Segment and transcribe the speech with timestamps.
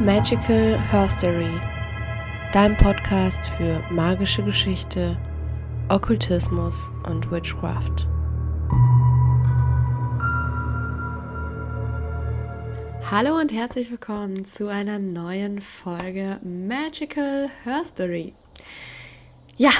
[0.00, 1.60] Magical Herstory,
[2.52, 5.18] dein Podcast für magische Geschichte,
[5.88, 8.06] Okkultismus und Witchcraft.
[13.10, 18.34] Hallo und herzlich willkommen zu einer neuen Folge Magical Herstory.
[19.56, 19.72] Ja,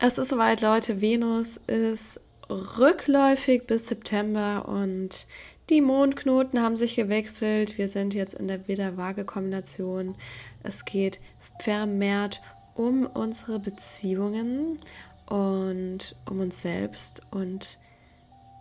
[0.00, 1.00] es ist soweit, Leute.
[1.00, 2.20] Venus ist
[2.50, 5.28] rückläufig bis September und
[5.70, 7.78] die Mondknoten haben sich gewechselt.
[7.78, 10.16] Wir sind jetzt in der Widder-Waage-Kombination.
[10.62, 11.20] Es geht
[11.60, 12.42] vermehrt
[12.74, 14.78] um unsere Beziehungen
[15.26, 17.78] und um uns selbst und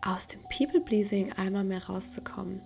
[0.06, 2.62] aus dem People-Pleasing einmal mehr rauszukommen.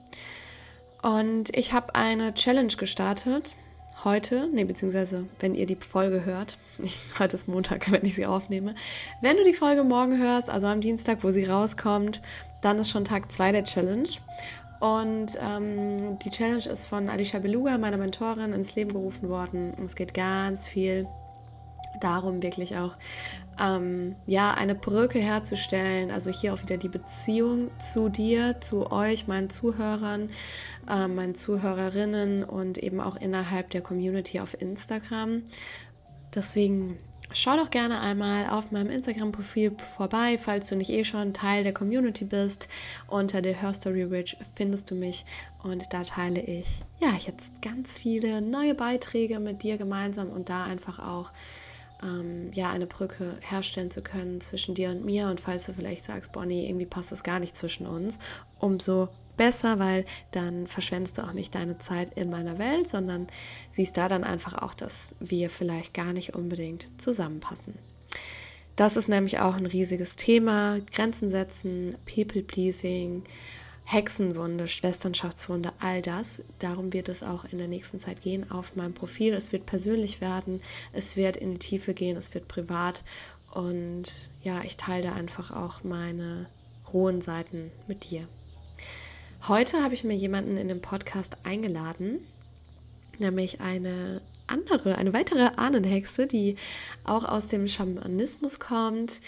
[1.02, 3.55] Und ich habe eine Challenge gestartet
[4.04, 6.58] heute, nee, beziehungsweise wenn ihr die Folge hört,
[7.20, 8.76] heute ist Montag, wenn ich sie aufnehme,
[9.22, 12.22] wenn du die Folge morgen hörst, also am Dienstag, wo sie rauskommt,
[12.62, 14.10] dann ist schon Tag 2 der Challenge.
[14.80, 19.74] Und ähm, die Challenge ist von Alicia Beluga, meiner Mentorin, ins Leben gerufen worden.
[19.84, 21.07] Es geht ganz viel
[22.02, 22.96] darum, wirklich auch
[23.59, 26.12] ähm, ja, eine Brücke herzustellen.
[26.12, 30.29] Also hier auch wieder die Beziehung zu dir, zu euch, meinen Zuhörern,
[30.90, 35.43] äh, meinen Zuhörerinnen und eben auch innerhalb der Community auf Instagram.
[36.34, 36.98] Deswegen
[37.32, 41.73] schau doch gerne einmal auf meinem Instagram-Profil vorbei, falls du nicht eh schon Teil der
[41.73, 42.67] Community bist.
[43.07, 45.26] Unter der Herstory Ridge findest du mich
[45.62, 46.67] und da teile ich
[46.99, 51.32] ja jetzt ganz viele neue Beiträge mit dir gemeinsam und da einfach auch
[52.04, 55.27] ähm, ja, eine Brücke herstellen zu können zwischen dir und mir.
[55.27, 58.20] Und falls du vielleicht sagst, Bonnie, irgendwie passt es gar nicht zwischen uns,
[58.60, 63.27] umso besser, weil dann verschwendest du auch nicht deine Zeit in meiner Welt, sondern
[63.71, 67.75] siehst da dann einfach auch, dass wir vielleicht gar nicht unbedingt zusammenpassen.
[68.75, 70.78] Das ist nämlich auch ein riesiges Thema.
[70.91, 73.23] Grenzen setzen, People-Pleasing,
[73.85, 76.44] Hexenwunde, Schwesternschaftswunde, all das.
[76.59, 79.34] Darum wird es auch in der nächsten Zeit gehen auf meinem Profil.
[79.34, 80.62] Es wird persönlich werden,
[80.94, 83.03] es wird in die Tiefe gehen, es wird privat.
[83.51, 86.47] Und ja, ich teile da einfach auch meine
[86.91, 88.27] rohen Seiten mit dir.
[89.47, 92.25] Heute habe ich mir jemanden in den Podcast eingeladen,
[93.19, 96.55] nämlich eine andere, eine weitere Ahnenhexe, die
[97.03, 99.19] auch aus dem Schamanismus kommt,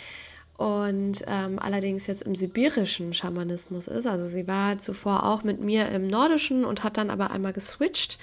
[0.58, 4.08] und ähm, allerdings jetzt im sibirischen Schamanismus ist.
[4.08, 8.18] Also sie war zuvor auch mit mir im nordischen und hat dann aber einmal geswitcht.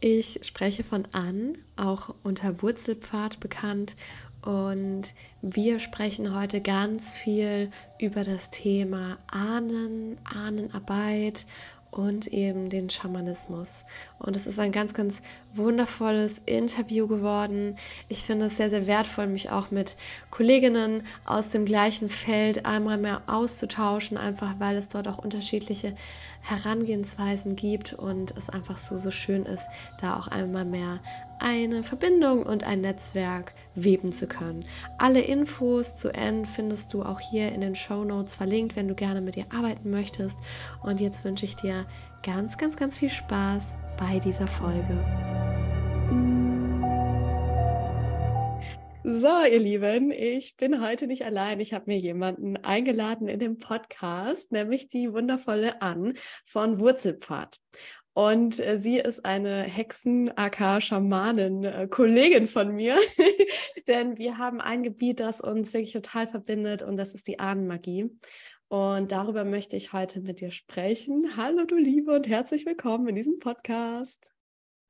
[0.00, 3.96] Ich spreche von An, auch unter Wurzelpfad bekannt.
[4.42, 11.46] Und wir sprechen heute ganz viel über das Thema Ahnen, Ahnenarbeit
[11.94, 13.86] und eben den Schamanismus.
[14.18, 15.22] Und es ist ein ganz, ganz
[15.52, 17.76] wundervolles Interview geworden.
[18.08, 19.96] Ich finde es sehr, sehr wertvoll, mich auch mit
[20.30, 25.94] Kolleginnen aus dem gleichen Feld einmal mehr auszutauschen, einfach weil es dort auch unterschiedliche
[26.44, 29.68] Herangehensweisen gibt und es einfach so, so schön ist,
[30.00, 31.00] da auch einmal mehr
[31.38, 34.64] eine Verbindung und ein Netzwerk weben zu können.
[34.98, 38.94] Alle Infos zu N findest du auch hier in den Show Notes verlinkt, wenn du
[38.94, 40.38] gerne mit ihr arbeiten möchtest.
[40.82, 41.86] Und jetzt wünsche ich dir
[42.22, 45.33] ganz, ganz, ganz viel Spaß bei dieser Folge.
[49.06, 51.60] So, ihr Lieben, ich bin heute nicht allein.
[51.60, 56.14] Ich habe mir jemanden eingeladen in den Podcast, nämlich die wundervolle Ann
[56.46, 57.60] von Wurzelpfad.
[58.14, 62.96] Und äh, sie ist eine Hexen, aka Schamanin, äh, von mir.
[63.88, 68.10] Denn wir haben ein Gebiet, das uns wirklich total verbindet und das ist die Ahnenmagie.
[68.68, 71.36] Und darüber möchte ich heute mit dir sprechen.
[71.36, 74.33] Hallo, du Liebe, und herzlich willkommen in diesem Podcast.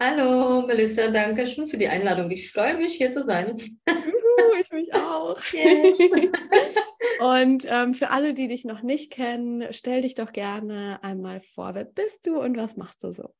[0.06, 2.30] Hallo, Melissa, danke schön für die Einladung.
[2.30, 3.54] Ich freue mich, hier zu sein.
[3.56, 5.38] ich mich auch.
[5.54, 5.98] Yes.
[7.20, 11.74] und ähm, für alle, die dich noch nicht kennen, stell dich doch gerne einmal vor.
[11.74, 13.34] Wer bist du und was machst du so?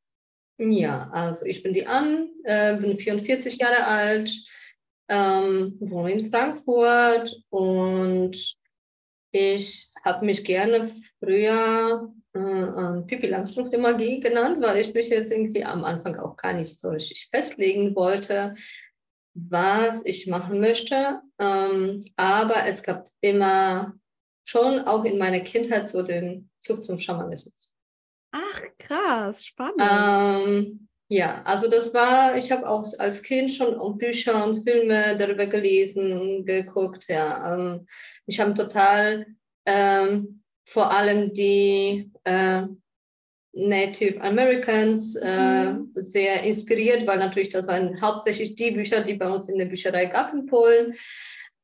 [0.57, 4.33] Ja, also ich bin die Ann, äh, bin 44 Jahre alt,
[5.07, 8.55] ähm, wohne in Frankfurt und
[9.31, 10.89] ich habe mich gerne
[11.19, 16.35] früher äh, Pippi Langstrumpf der Magie genannt, weil ich mich jetzt irgendwie am Anfang auch
[16.35, 18.53] gar nicht so richtig festlegen wollte,
[19.33, 21.21] was ich machen möchte.
[21.39, 23.93] Ähm, aber es gab immer
[24.45, 27.73] schon auch in meiner Kindheit so den Zug zum Schamanismus.
[28.31, 29.79] Ach, krass, spannend.
[29.79, 35.45] Ähm, ja, also das war, ich habe auch als Kind schon Bücher und Filme darüber
[35.45, 37.05] gelesen und geguckt.
[37.07, 37.85] Ja, ähm,
[38.25, 39.25] mich haben total
[39.65, 42.63] ähm, vor allem die äh,
[43.53, 45.91] Native Americans äh, mhm.
[45.93, 50.07] sehr inspiriert, weil natürlich das waren hauptsächlich die Bücher, die bei uns in der Bücherei
[50.07, 50.93] gab in Polen.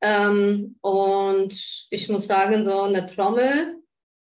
[0.00, 1.54] Ähm, und
[1.90, 3.76] ich muss sagen, so eine Trommel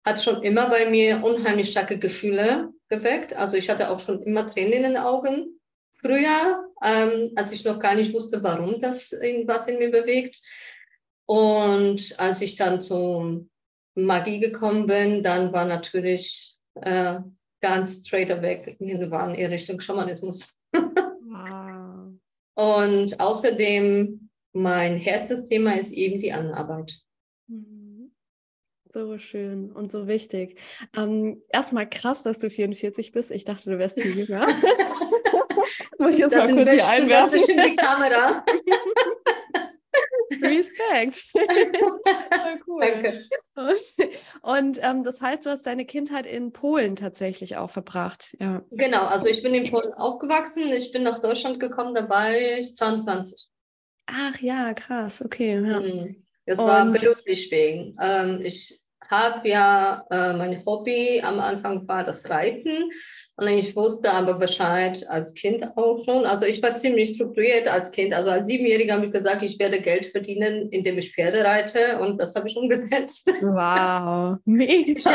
[0.05, 3.33] hat schon immer bei mir unheimlich starke Gefühle geweckt.
[3.33, 5.59] Also ich hatte auch schon immer Tränen in den Augen,
[5.91, 10.41] früher, ähm, als ich noch gar nicht wusste, warum das irgendwas in mir bewegt.
[11.25, 13.45] Und als ich dann zur
[14.05, 17.19] Magie gekommen bin, dann war natürlich äh,
[17.61, 20.55] ganz straight weg irgendwann in Richtung Schamanismus.
[20.73, 22.13] wow.
[22.55, 26.99] Und außerdem, mein Herzensthema ist eben die Anarbeit.
[27.47, 28.11] Mhm.
[28.91, 30.59] So schön und so wichtig.
[30.97, 33.29] Ähm, erstmal krass, dass du 44 bist.
[33.29, 34.47] Ich dachte, du wärst viel jünger.
[35.99, 37.09] Muss ich jetzt das mal kurz hier einwerfen.
[37.09, 38.43] Das ist bestimmt die Kamera.
[40.41, 41.19] Respekt.
[42.67, 42.81] Cool.
[42.81, 43.25] Danke.
[44.41, 48.35] Und ähm, das heißt, du hast deine Kindheit in Polen tatsächlich auch verbracht.
[48.39, 48.63] Ja.
[48.71, 50.71] Genau, also ich bin in Polen aufgewachsen.
[50.71, 53.49] Ich bin nach Deutschland gekommen, da war ich 22.
[54.07, 55.55] Ach ja, krass, okay.
[55.55, 55.79] Ja.
[55.79, 56.25] Mhm.
[56.45, 57.95] Das war beruflich wegen.
[58.01, 58.79] Ähm, ich
[59.09, 62.89] habe ja äh, mein Hobby am Anfang war das Reiten
[63.37, 66.25] und ich wusste aber Bescheid als Kind auch schon.
[66.25, 68.13] Also ich war ziemlich strukturiert als Kind.
[68.13, 72.17] Also als Siebenjähriger habe ich gesagt, ich werde Geld verdienen, indem ich Pferde reite und
[72.17, 73.31] das habe ich umgesetzt.
[73.41, 74.93] Wow, mega.
[74.97, 75.05] Ich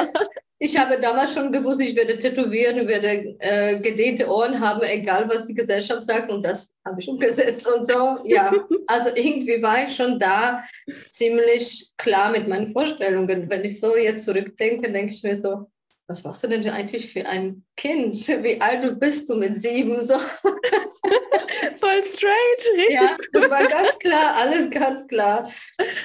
[0.78, 5.54] habe damals schon gewusst, ich werde tätowieren, werde äh, gedehnte Ohren haben, egal was die
[5.54, 6.30] Gesellschaft sagt.
[6.30, 8.18] Und das habe ich umgesetzt und so.
[8.24, 8.52] Ja,
[8.86, 10.64] also irgendwie war ich schon da
[11.08, 13.50] ziemlich klar mit meinen Vorstellungen.
[13.50, 15.66] Wenn ich so jetzt zurückdenke, denke ich mir so,
[16.06, 18.14] was warst du denn eigentlich für ein Kind?
[18.28, 20.04] Wie alt bist du mit sieben?
[20.04, 20.18] So.
[21.76, 23.00] Voll straight, richtig.
[23.00, 25.50] Ja, das war ganz klar, alles ganz klar.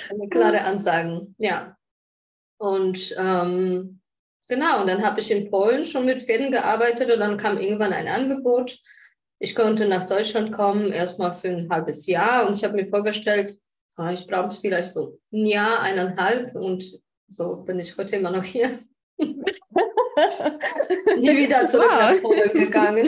[0.09, 1.75] Eine klare Ansagen, ja.
[2.57, 3.98] Und ähm,
[4.49, 7.93] Genau, und dann habe ich in Polen schon mit Pferden gearbeitet und dann kam irgendwann
[7.93, 8.79] ein Angebot.
[9.37, 13.59] Ich konnte nach Deutschland kommen, erstmal für ein halbes Jahr und ich habe mir vorgestellt,
[13.95, 18.43] ah, ich brauche vielleicht so ein Jahr, eineinhalb und so bin ich heute immer noch
[18.43, 18.71] hier.
[19.19, 19.29] Nie
[21.37, 21.99] wieder zurück wow.
[21.99, 23.07] nach Polen gegangen.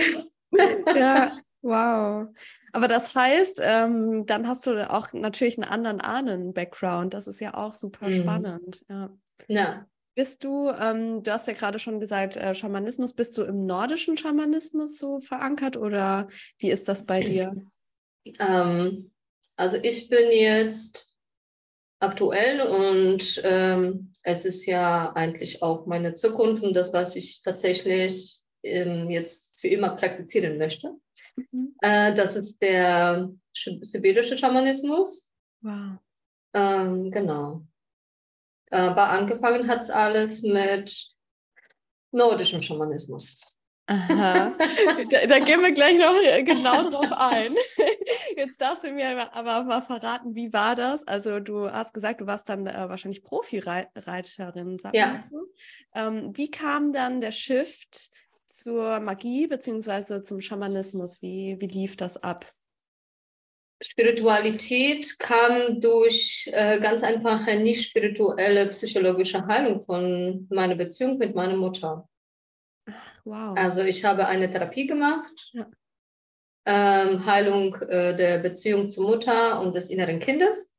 [0.96, 2.28] ja, wow.
[2.72, 7.16] Aber das heißt, ähm, dann hast du auch natürlich einen anderen Ahnen-Background.
[7.16, 8.22] Das ist ja auch super mhm.
[8.22, 8.86] spannend.
[8.88, 9.10] Ja.
[9.48, 9.88] ja.
[10.14, 14.18] Bist du, ähm, du hast ja gerade schon gesagt, äh, Schamanismus, bist du im nordischen
[14.18, 16.28] Schamanismus so verankert oder
[16.60, 17.54] wie ist das bei dir?
[18.40, 19.12] Ähm,
[19.56, 21.10] also ich bin jetzt
[22.00, 28.42] aktuell und ähm, es ist ja eigentlich auch meine Zukunft und das, was ich tatsächlich
[28.64, 30.92] ähm, jetzt für immer praktizieren möchte.
[31.36, 31.76] Mhm.
[31.82, 35.32] Äh, das ist der sibirische Schamanismus.
[35.62, 36.00] Wow.
[36.54, 37.66] Ähm, genau.
[38.72, 41.12] Aber angefangen hat es alles mit
[42.12, 43.42] nordischem Schamanismus.
[43.88, 44.54] Aha.
[45.12, 46.16] Da, da, gehen wir gleich noch
[46.46, 47.54] genau drauf ein.
[48.38, 51.06] Jetzt darfst du mir aber mal verraten, wie war das?
[51.06, 55.24] Also du hast gesagt, du warst dann äh, wahrscheinlich Profireiterin, sagst ja.
[55.30, 55.48] du.
[55.94, 58.10] Ähm, wie kam dann der Shift
[58.46, 60.22] zur Magie bzw.
[60.22, 61.22] zum Schamanismus?
[61.22, 62.46] Wie, wie lief das ab?
[63.82, 71.58] Spiritualität kam durch äh, ganz einfache, nicht spirituelle psychologische Heilung von meiner Beziehung mit meiner
[71.58, 72.08] Mutter.
[73.26, 73.58] wow.
[73.58, 75.68] Also ich habe eine Therapie gemacht, ja.
[76.66, 80.72] ähm, Heilung äh, der Beziehung zur Mutter und des inneren Kindes.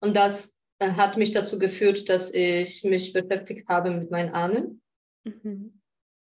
[0.00, 4.82] Und das äh, hat mich dazu geführt, dass ich mich beschäftigt habe mit meinen Ahnen.
[5.24, 5.80] Mhm.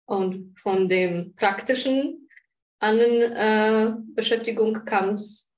[0.07, 2.29] Und von dem praktischen
[2.79, 5.51] Ahnenbeschäftigung äh, kam es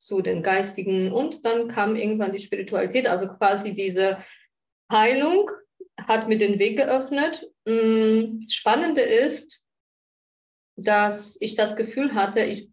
[0.00, 4.18] zu den geistigen und dann kam irgendwann die Spiritualität, also quasi diese
[4.90, 5.50] Heilung
[6.08, 7.46] hat mir den Weg geöffnet.
[7.64, 9.62] Das mm, Spannende ist,
[10.76, 12.70] dass ich das Gefühl hatte, ich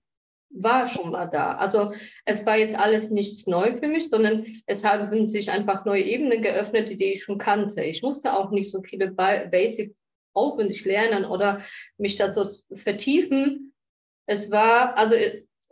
[0.50, 1.56] war schon mal da.
[1.58, 1.94] Also
[2.24, 6.42] es war jetzt alles nichts neu für mich, sondern es haben sich einfach neue Ebenen
[6.42, 7.84] geöffnet, die ich schon kannte.
[7.84, 9.94] Ich musste auch nicht so viele Basics
[10.34, 11.64] auswendig lernen oder
[11.98, 13.74] mich da so vertiefen.
[14.26, 15.16] Es war, also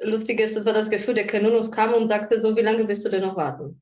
[0.01, 3.05] lustig ist, das war das Gefühl, der Kanonus kam und sagte so, wie lange willst
[3.05, 3.81] du denn noch warten?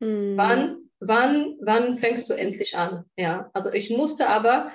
[0.00, 0.36] Mhm.
[0.36, 3.04] Wann, wann, wann fängst du endlich an?
[3.16, 4.72] Ja, also ich musste aber,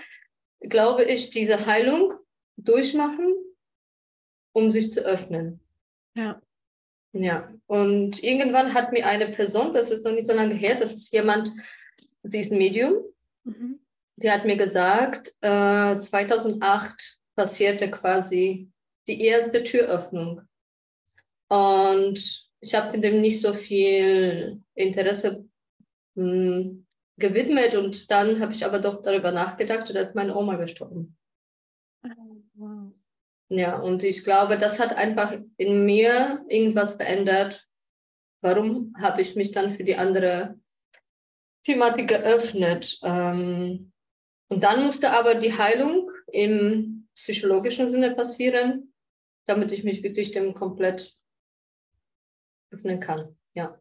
[0.60, 2.13] glaube ich, diese Heilung
[2.58, 3.36] durchmachen,
[4.54, 5.60] um sich zu öffnen.
[6.15, 6.42] Ja.
[7.18, 10.96] Ja, und irgendwann hat mir eine Person, das ist noch nicht so lange her, das
[10.96, 11.50] ist jemand,
[12.24, 13.06] sie ist ein Medium,
[13.46, 13.80] mhm.
[14.18, 18.70] die hat mir gesagt, äh, 2008 passierte quasi
[19.08, 20.42] die erste Türöffnung
[21.50, 25.46] und ich habe dem nicht so viel Interesse
[26.16, 26.88] mh, hm,
[27.18, 31.18] gewidmet und dann habe ich aber doch darüber nachgedacht, da ist meine Oma gestorben.
[32.56, 32.92] wow.
[33.50, 37.68] Ja, und ich glaube, das hat einfach in mir irgendwas verändert.
[38.42, 40.60] Warum habe ich mich dann für die andere
[41.64, 42.98] Thematik geöffnet?
[43.04, 43.92] Ähm,
[44.50, 48.92] und dann musste aber die Heilung im psychologischen Sinne passieren.
[49.48, 51.16] damit ich mich wirklich dem komplett
[52.72, 53.36] öffnen kann.
[53.54, 53.80] Ja.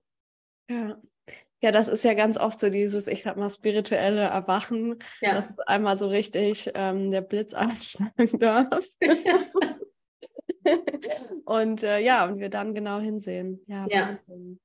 [0.69, 1.00] Ja.
[1.61, 5.33] Ja, das ist ja ganz oft so dieses, ich sag mal, spirituelle Erwachen, ja.
[5.33, 8.87] dass es einmal so richtig ähm, der Blitz einschlagen darf.
[11.47, 13.62] und äh, ja, und wir dann genau hinsehen.
[13.67, 14.09] Ja, ja.
[14.09, 14.61] Wahnsinn.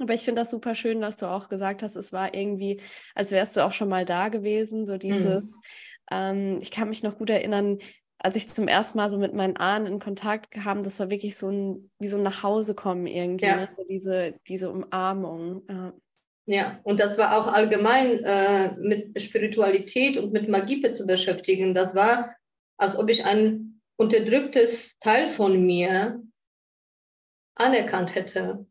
[0.00, 2.80] Aber ich finde das super schön, dass du auch gesagt hast, es war irgendwie,
[3.14, 5.60] als wärst du auch schon mal da gewesen, so dieses, mhm.
[6.10, 7.78] ähm, ich kann mich noch gut erinnern,
[8.22, 11.36] als ich zum ersten Mal so mit meinen Ahnen in Kontakt kam, das war wirklich
[11.36, 13.56] so ein, wie so ein Nachhausekommen irgendwie, ja.
[13.56, 13.68] ne?
[13.72, 15.62] so diese, diese Umarmung.
[15.68, 15.92] Ja.
[16.46, 21.72] ja, und das war auch allgemein äh, mit Spiritualität und mit Magie zu beschäftigen.
[21.72, 22.34] Das war,
[22.76, 26.22] als ob ich ein unterdrücktes Teil von mir
[27.54, 28.66] anerkannt hätte.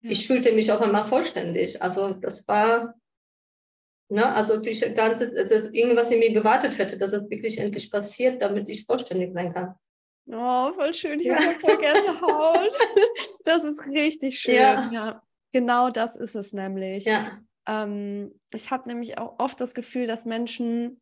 [0.00, 0.10] Ja.
[0.10, 1.82] Ich fühlte mich auf einmal vollständig.
[1.82, 2.94] Also das war
[4.08, 4.24] Ne?
[4.24, 8.68] Also ich ganze, dass irgendwas in mir gewartet hätte, dass es wirklich endlich passiert, damit
[8.68, 9.74] ich vollständig sein kann.
[10.28, 11.20] Oh, voll schön.
[11.20, 11.36] Ich ja.
[11.36, 12.76] habe voll Haut.
[13.44, 14.54] Das ist richtig schön.
[14.54, 14.90] Ja.
[14.92, 15.22] ja.
[15.52, 17.04] Genau das ist es nämlich.
[17.04, 17.30] Ja.
[17.68, 21.00] Ähm, ich habe nämlich auch oft das Gefühl, dass Menschen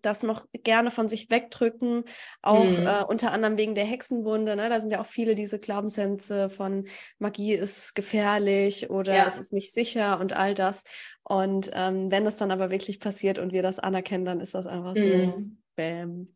[0.00, 2.04] das noch gerne von sich wegdrücken,
[2.40, 2.86] auch mhm.
[2.86, 4.56] äh, unter anderem wegen der Hexenwunde.
[4.56, 4.68] Ne?
[4.68, 6.86] Da sind ja auch viele diese Glaubenssätze von
[7.18, 9.26] Magie ist gefährlich oder ja.
[9.26, 10.84] es ist nicht sicher und all das.
[11.22, 14.66] Und ähm, wenn es dann aber wirklich passiert und wir das anerkennen, dann ist das
[14.66, 15.58] einfach so, mhm.
[15.76, 16.28] bam.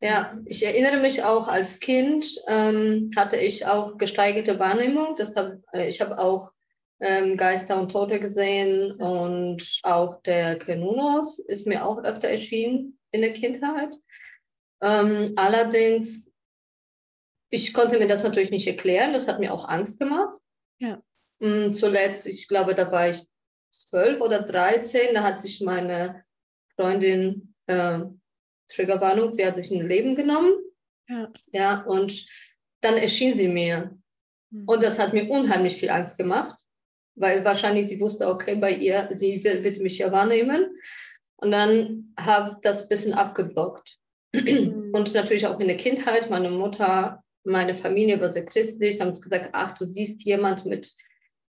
[0.00, 5.14] Ja, ich erinnere mich auch als Kind ähm, hatte ich auch gesteigerte Wahrnehmung.
[5.16, 6.50] Das hab, äh, ich habe auch
[6.98, 13.22] ähm, Geister und Tote gesehen und auch der Kenunos ist mir auch öfter erschienen in
[13.22, 13.94] der Kindheit.
[14.82, 16.28] Ähm, allerdings,
[17.50, 20.38] ich konnte mir das natürlich nicht erklären, das hat mir auch Angst gemacht.
[20.80, 21.00] Ja.
[21.38, 23.22] Und mm, zuletzt, ich glaube, da war ich
[23.70, 26.24] zwölf oder dreizehn, da hat sich meine
[26.76, 28.00] Freundin äh,
[28.68, 30.54] Triggerwarnung, sie hat sich ein Leben genommen.
[31.08, 31.30] Ja.
[31.52, 32.26] ja, und
[32.80, 33.98] dann erschien sie mir.
[34.50, 34.64] Mhm.
[34.66, 36.58] Und das hat mir unheimlich viel Angst gemacht,
[37.14, 40.76] weil wahrscheinlich sie wusste, okay, bei ihr, sie wird, wird mich ja wahrnehmen.
[41.42, 43.98] Und dann habe das ein bisschen abgeblockt.
[44.32, 44.92] Mhm.
[44.94, 49.50] Und natürlich auch in der Kindheit, meine Mutter, meine Familie war sehr christlich, haben gesagt,
[49.52, 50.94] ach, du siehst jemand mit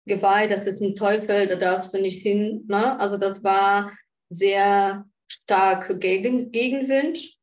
[0.04, 2.66] Geweih, das ist ein Teufel, da darfst du nicht hin.
[2.68, 3.00] Ne?
[3.00, 3.96] Also das war
[4.28, 7.38] sehr stark gegen, Gegenwind.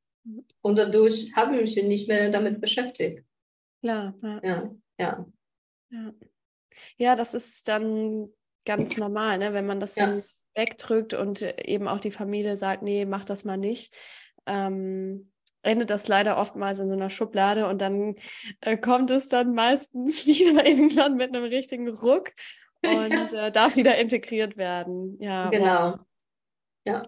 [0.62, 3.24] Und dadurch habe ich mich nicht mehr damit beschäftigt.
[3.82, 4.40] Klar, ja.
[4.44, 5.26] Ja, ja.
[5.90, 6.14] ja.
[6.98, 8.30] ja das ist dann
[8.66, 9.54] ganz normal, ne?
[9.54, 10.14] wenn man das ja
[10.56, 13.96] wegdrückt und eben auch die Familie sagt, nee, mach das mal nicht,
[14.46, 15.32] ähm,
[15.62, 18.16] endet das leider oftmals in so einer Schublade und dann
[18.62, 22.32] äh, kommt es dann meistens wieder irgendwann mit einem richtigen Ruck
[22.86, 25.18] und äh, darf wieder integriert werden.
[25.20, 25.92] Ja, genau.
[25.92, 26.00] Wow.
[26.86, 27.04] Ja.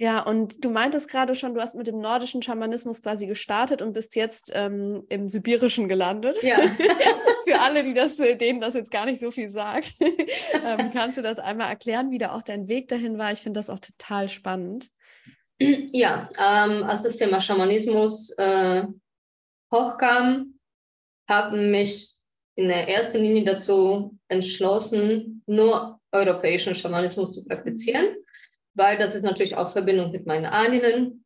[0.00, 3.92] Ja, und du meintest gerade schon, du hast mit dem nordischen Schamanismus quasi gestartet und
[3.92, 6.42] bist jetzt ähm, im Sibirischen gelandet.
[6.42, 6.56] Ja.
[7.44, 11.18] Für alle, die das, äh, denen das jetzt gar nicht so viel sagt, ähm, kannst
[11.18, 13.30] du das einmal erklären, wie da auch dein Weg dahin war?
[13.30, 14.88] Ich finde das auch total spannend.
[15.58, 18.84] Ja, ähm, als das Thema Schamanismus äh,
[19.70, 20.58] hochkam,
[21.28, 22.08] habe mich
[22.54, 28.16] in der ersten Linie dazu entschlossen, nur europäischen Schamanismus zu praktizieren
[28.80, 31.22] weil das ist natürlich auch Verbindung mit meinen Ahnen.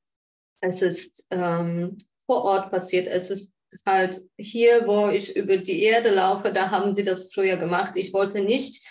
[0.61, 3.07] Es ist ähm, vor Ort passiert.
[3.07, 3.53] Es ist
[3.87, 7.93] halt hier, wo ich über die Erde laufe, da haben sie das früher gemacht.
[7.95, 8.85] Ich wollte nicht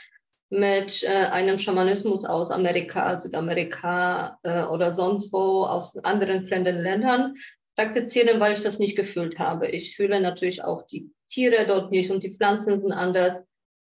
[0.50, 7.34] mit äh, einem Schamanismus aus Amerika, Südamerika äh, oder sonst wo aus anderen fremden Ländern
[7.76, 9.68] praktizieren, weil ich das nicht gefühlt habe.
[9.68, 13.44] Ich fühle natürlich auch die Tiere dort nicht und die Pflanzen sind anders.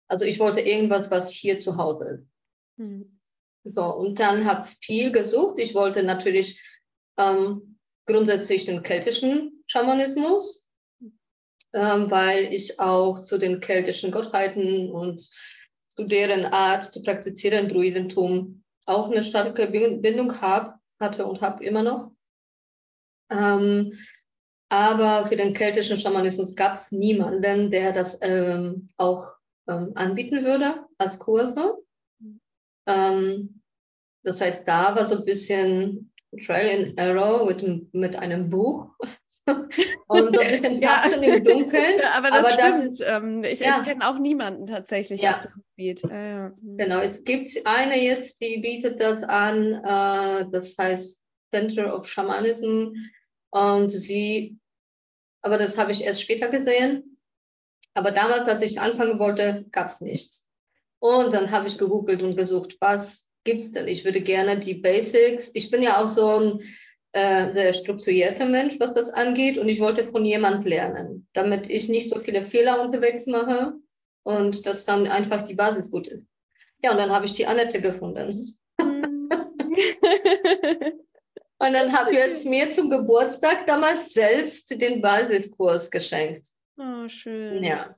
[0.10, 2.28] Also ich wollte irgendwas, was hier zu Hause ist.
[2.78, 3.15] Hm.
[3.66, 5.58] So, und dann habe viel gesucht.
[5.58, 6.62] Ich wollte natürlich
[7.18, 10.70] ähm, grundsätzlich den keltischen Schamanismus,
[11.74, 15.20] ähm, weil ich auch zu den keltischen Gottheiten und
[15.88, 21.82] zu deren Art zu praktizieren, Druidentum, auch eine starke Bindung hab, hatte und habe immer
[21.82, 22.12] noch.
[23.32, 23.92] Ähm,
[24.70, 29.34] aber für den keltischen Schamanismus gab es niemanden, der das ähm, auch
[29.68, 31.85] ähm, anbieten würde als Kurse.
[32.88, 33.62] Ähm,
[34.24, 36.12] das heißt, da war so ein bisschen
[36.44, 38.90] Trial and Error mit, mit einem Buch.
[40.08, 41.36] und so ein bisschen Tasten ja.
[41.36, 42.02] im Dunkeln.
[42.16, 43.00] Aber das aber stimmt.
[43.00, 43.78] Das, ähm, ich, ja.
[43.80, 45.32] ich kenne auch niemanden tatsächlich ja.
[45.32, 46.04] auf dem Gebiet.
[46.06, 51.24] Äh, genau, es gibt eine jetzt, die bietet das an, äh, das heißt
[51.54, 52.94] Center of Shamanism.
[53.52, 54.58] Und sie,
[55.42, 57.18] aber das habe ich erst später gesehen.
[57.94, 60.45] Aber damals, als ich anfangen wollte, gab es nichts.
[61.06, 63.88] Und dann habe ich gegoogelt und gesucht, was gibt es denn?
[63.88, 65.52] Ich würde gerne die Basics.
[65.54, 66.62] Ich bin ja auch so ein
[67.12, 69.60] äh, sehr strukturierter Mensch, was das angeht.
[69.60, 73.74] Und ich wollte von jemand lernen, damit ich nicht so viele Fehler unterwegs mache
[74.24, 76.26] und dass dann einfach die Basis gut ist.
[76.84, 78.58] Ja, und dann habe ich die Annette gefunden.
[78.80, 79.38] Mhm.
[81.60, 86.48] und dann habe ich jetzt mir zum Geburtstag damals selbst den Basiskurs geschenkt.
[86.80, 87.64] Oh, schön.
[87.64, 87.96] Ja.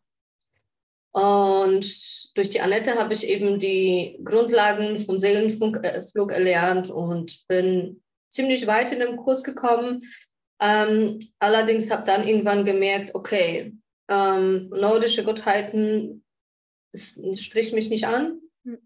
[1.18, 8.04] Und durch die Annette habe ich eben die Grundlagen vom Seelenflug äh, erlernt und bin
[8.30, 10.02] ziemlich weit in dem Kurs gekommen.
[10.62, 13.74] Ähm, allerdings habe dann irgendwann gemerkt, okay,
[14.10, 16.24] ähm, nordische Gottheiten
[16.96, 18.40] spricht mich nicht an.
[18.62, 18.78] Mhm.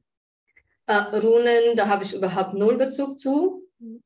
[0.85, 3.67] Äh, Runen, da habe ich überhaupt null Bezug zu.
[3.79, 4.01] Mhm.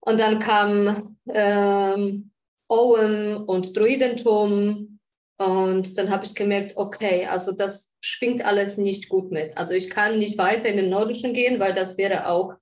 [0.00, 2.30] Und dann kam ähm,
[2.70, 4.91] Oem und Druidentum.
[5.38, 9.56] Und dann habe ich gemerkt, okay, also das schwingt alles nicht gut mit.
[9.56, 12.54] Also ich kann nicht weiter in den Nordischen gehen, weil das wäre auch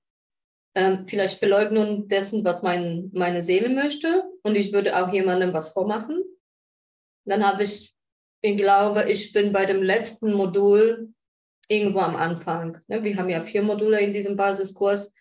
[0.75, 4.25] ähm, vielleicht Verleugnung dessen, was mein, meine Seele möchte.
[4.43, 6.23] Und ich würde auch jemandem was vormachen.
[7.27, 7.95] Dann habe ich,
[8.43, 11.12] ich glaube, ich bin bei dem letzten Modul
[11.69, 12.79] irgendwo am Anfang.
[12.89, 13.03] Ne?
[13.05, 15.12] Wir haben ja vier Module in diesem Basiskurs.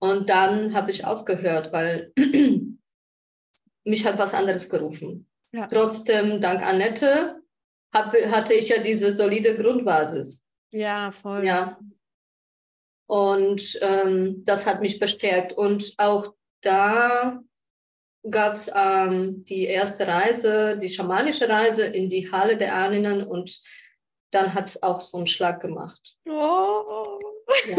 [0.00, 2.12] Und dann habe ich aufgehört, weil
[3.84, 5.27] mich hat was anderes gerufen.
[5.52, 5.66] Ja.
[5.66, 7.40] Trotzdem, dank Annette,
[7.92, 10.42] hab, hatte ich ja diese solide Grundbasis.
[10.70, 11.46] Ja, voll.
[11.46, 11.78] Ja.
[13.06, 15.54] Und ähm, das hat mich bestärkt.
[15.54, 17.40] Und auch da
[18.30, 23.60] gab es ähm, die erste Reise, die schamanische Reise in die Halle der Ahnen und
[24.30, 26.16] dann hat es auch so einen Schlag gemacht.
[26.28, 27.18] Oh.
[27.66, 27.76] Ja.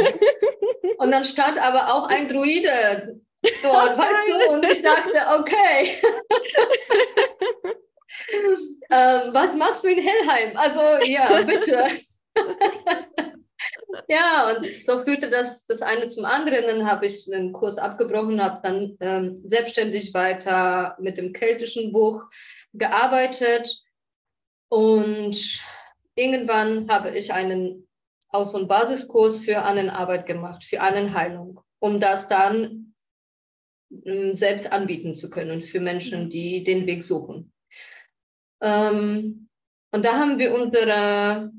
[0.98, 3.22] Und dann stand aber auch ein Druide
[3.64, 4.52] dort, weißt du?
[4.54, 6.02] Und ich dachte, okay.
[8.92, 10.56] ähm, was machst du in Hellheim?
[10.58, 11.90] Also ja, bitte.
[14.08, 16.66] Ja, und so führte das das eine zum anderen.
[16.66, 22.24] Dann habe ich einen Kurs abgebrochen, habe dann ähm, selbstständig weiter mit dem keltischen Buch
[22.74, 23.84] gearbeitet.
[24.70, 25.62] Und
[26.16, 27.88] irgendwann habe ich einen
[28.32, 32.79] so einen Basiskurs für Annenarbeit gemacht, für Annenheilung, um das dann
[34.32, 37.52] selbst anbieten zu können für Menschen, die den Weg suchen.
[38.62, 39.50] Ähm,
[39.92, 41.52] und da haben wir unsere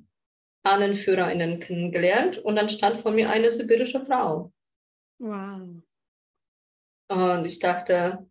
[0.62, 4.52] AhnenführerInnen kennengelernt und dann stand vor mir eine sibirische Frau.
[5.18, 5.82] Wow.
[7.08, 8.30] Und ich dachte,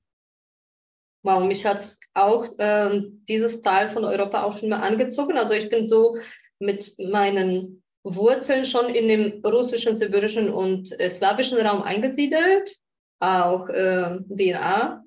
[1.24, 1.82] wow, mich hat
[2.14, 5.38] auch äh, dieses Teil von Europa auch schon mal angezogen.
[5.38, 6.18] Also ich bin so
[6.60, 12.78] mit meinen Wurzeln schon in dem russischen, sibirischen und äh, slawischen Raum eingesiedelt,
[13.20, 15.04] auch äh, DNA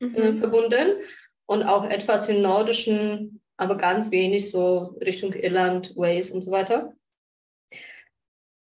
[0.00, 0.34] äh, mhm.
[0.34, 1.02] verbunden
[1.46, 6.94] und auch etwa den nordischen aber ganz wenig so Richtung Irland, Wales und so weiter.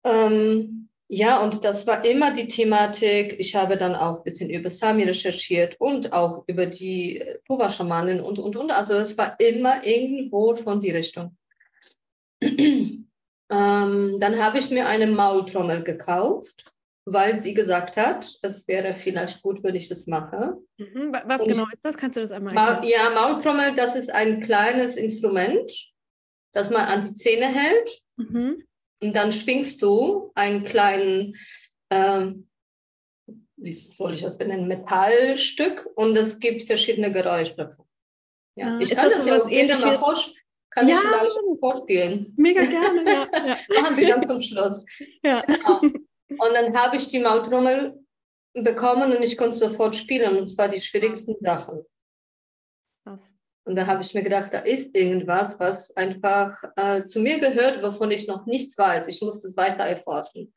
[0.04, 3.36] Ähm, ja, und das war immer die Thematik.
[3.38, 8.38] Ich habe dann auch ein bisschen über Sami recherchiert und auch über die Puva-Schamanen und,
[8.38, 8.70] und, und.
[8.70, 11.36] Also es war immer irgendwo von die Richtung.
[12.42, 13.06] ähm,
[13.50, 16.72] dann habe ich mir eine Maultrommel gekauft
[17.12, 20.58] weil sie gesagt hat, es wäre vielleicht gut, wenn ich das mache.
[20.76, 21.12] Mhm.
[21.24, 21.96] Was und genau ist das?
[21.96, 22.84] Kannst du das einmal erklären?
[22.84, 25.70] Ja, Maultrommel, das ist ein kleines Instrument,
[26.52, 28.02] das man an die Zähne hält.
[28.16, 28.64] Mhm.
[29.02, 31.36] Und dann schwingst du einen kleinen,
[31.90, 32.48] ähm,
[33.56, 37.76] wie soll ich das benennen, Metallstück und es gibt verschiedene Geräusche.
[38.56, 39.82] Ja, ah, ich kann das, das so ähnliches?
[39.82, 40.14] Mal
[40.70, 42.34] kann ja, ich vielleicht vorspielen.
[42.36, 43.28] Mega gerne, ja.
[43.32, 43.56] ja.
[43.80, 44.84] Machen wir dann zum Schluss.
[45.22, 45.42] Ja.
[45.42, 45.80] Genau.
[46.30, 47.98] Und dann habe ich die Maultrommel
[48.54, 50.36] bekommen und ich konnte sofort spielen.
[50.36, 51.84] Und zwar die schwierigsten Sachen.
[53.04, 53.34] Was?
[53.64, 57.82] Und da habe ich mir gedacht, da ist irgendwas, was einfach äh, zu mir gehört,
[57.82, 59.06] wovon ich noch nichts weiß.
[59.08, 60.52] Ich muss das weiter erforschen.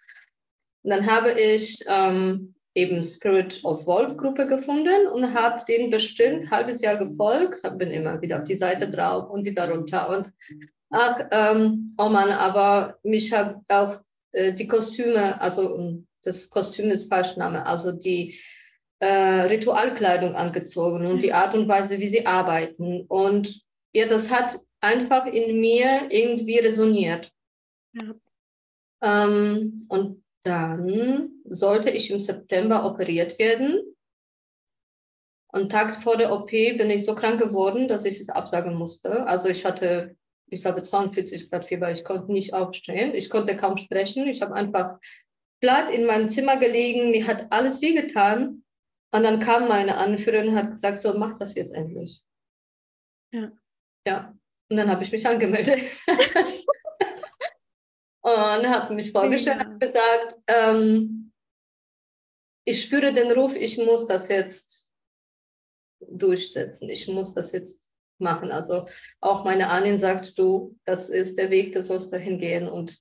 [0.84, 6.44] Und dann habe ich ähm, eben Spirit of Wolf Gruppe gefunden und habe den bestimmt
[6.44, 10.32] ein halbes Jahr gefolgt, bin immer wieder auf die Seite drauf und wieder runter und
[10.90, 14.00] ach, ähm, oh Mann, aber mich hat auch
[14.32, 18.40] äh, die Kostüme, also ähm, das Kostüm ist Falschname, also die
[19.00, 19.08] äh,
[19.46, 21.34] Ritualkleidung angezogen und die mhm.
[21.36, 23.06] Art und Weise, wie sie arbeiten.
[23.08, 23.62] Und
[23.94, 27.32] ja, das hat einfach in mir irgendwie resoniert.
[27.94, 28.14] Ja.
[29.04, 33.82] Ähm, und dann sollte ich im September operiert werden.
[35.54, 39.28] Und Tag vor der OP bin ich so krank geworden, dass ich es absagen musste.
[39.28, 40.16] Also ich hatte
[40.52, 41.90] ich glaube 42 Grad Fieber.
[41.92, 43.16] Ich konnte nicht aufstehen.
[43.16, 44.28] Ich konnte kaum sprechen.
[44.28, 45.00] Ich habe einfach
[45.62, 47.12] platt in meinem Zimmer gelegen.
[47.12, 48.64] Mir hat alles wehgetan.
[49.14, 52.22] Und dann kam meine Anführerin und hat gesagt, so mach das jetzt endlich.
[53.34, 53.52] Ja.
[54.06, 54.38] Ja.
[54.70, 55.82] Und dann habe ich mich angemeldet.
[58.22, 61.32] und habe mich vorgestellt und gesagt, ähm,
[62.66, 64.90] ich spüre den Ruf, ich muss das jetzt
[66.00, 67.91] durchsetzen, ich muss das jetzt
[68.22, 68.52] machen.
[68.52, 68.86] Also
[69.20, 73.00] auch meine Ahnen sagt, du, das ist der Weg, du sollst dahin gehen und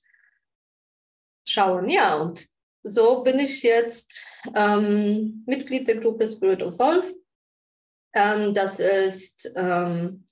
[1.45, 1.89] schauen.
[1.89, 2.45] Ja, und
[2.83, 7.13] so bin ich jetzt ähm, Mitglied der Gruppe Spirit of Wolf.
[8.13, 10.25] Ähm, das ist ähm,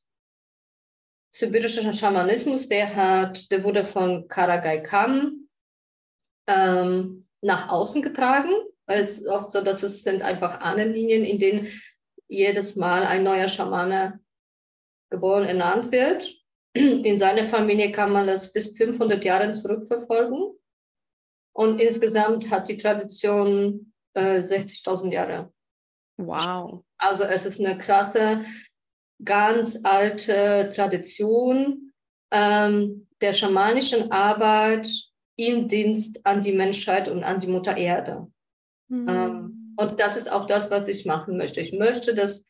[1.32, 5.48] sibirischer Schamanismus, der hat, der wurde von Karagai Kam
[6.48, 8.52] ähm, nach außen getragen.
[8.88, 11.68] Es ist oft so, dass es sind einfach Ahnenlinien, in denen
[12.28, 14.20] jedes Mal ein neuer Schamane
[15.10, 16.36] geboren ernannt wird.
[16.74, 20.54] In seine Familie kann man das bis 500 Jahre zurückverfolgen.
[21.54, 25.54] Und insgesamt hat die Tradition äh, 60.000 Jahre.
[26.18, 26.84] Wow.
[26.98, 28.46] Also es ist eine krasse,
[29.24, 31.94] ganz alte Tradition
[32.32, 34.88] ähm, der schamanischen Arbeit
[35.38, 38.28] im Dienst an die Menschheit und an die Mutter Erde.
[38.90, 39.08] Mhm.
[39.08, 41.62] Ähm, und das ist auch das, was ich machen möchte.
[41.62, 42.46] Ich möchte, dass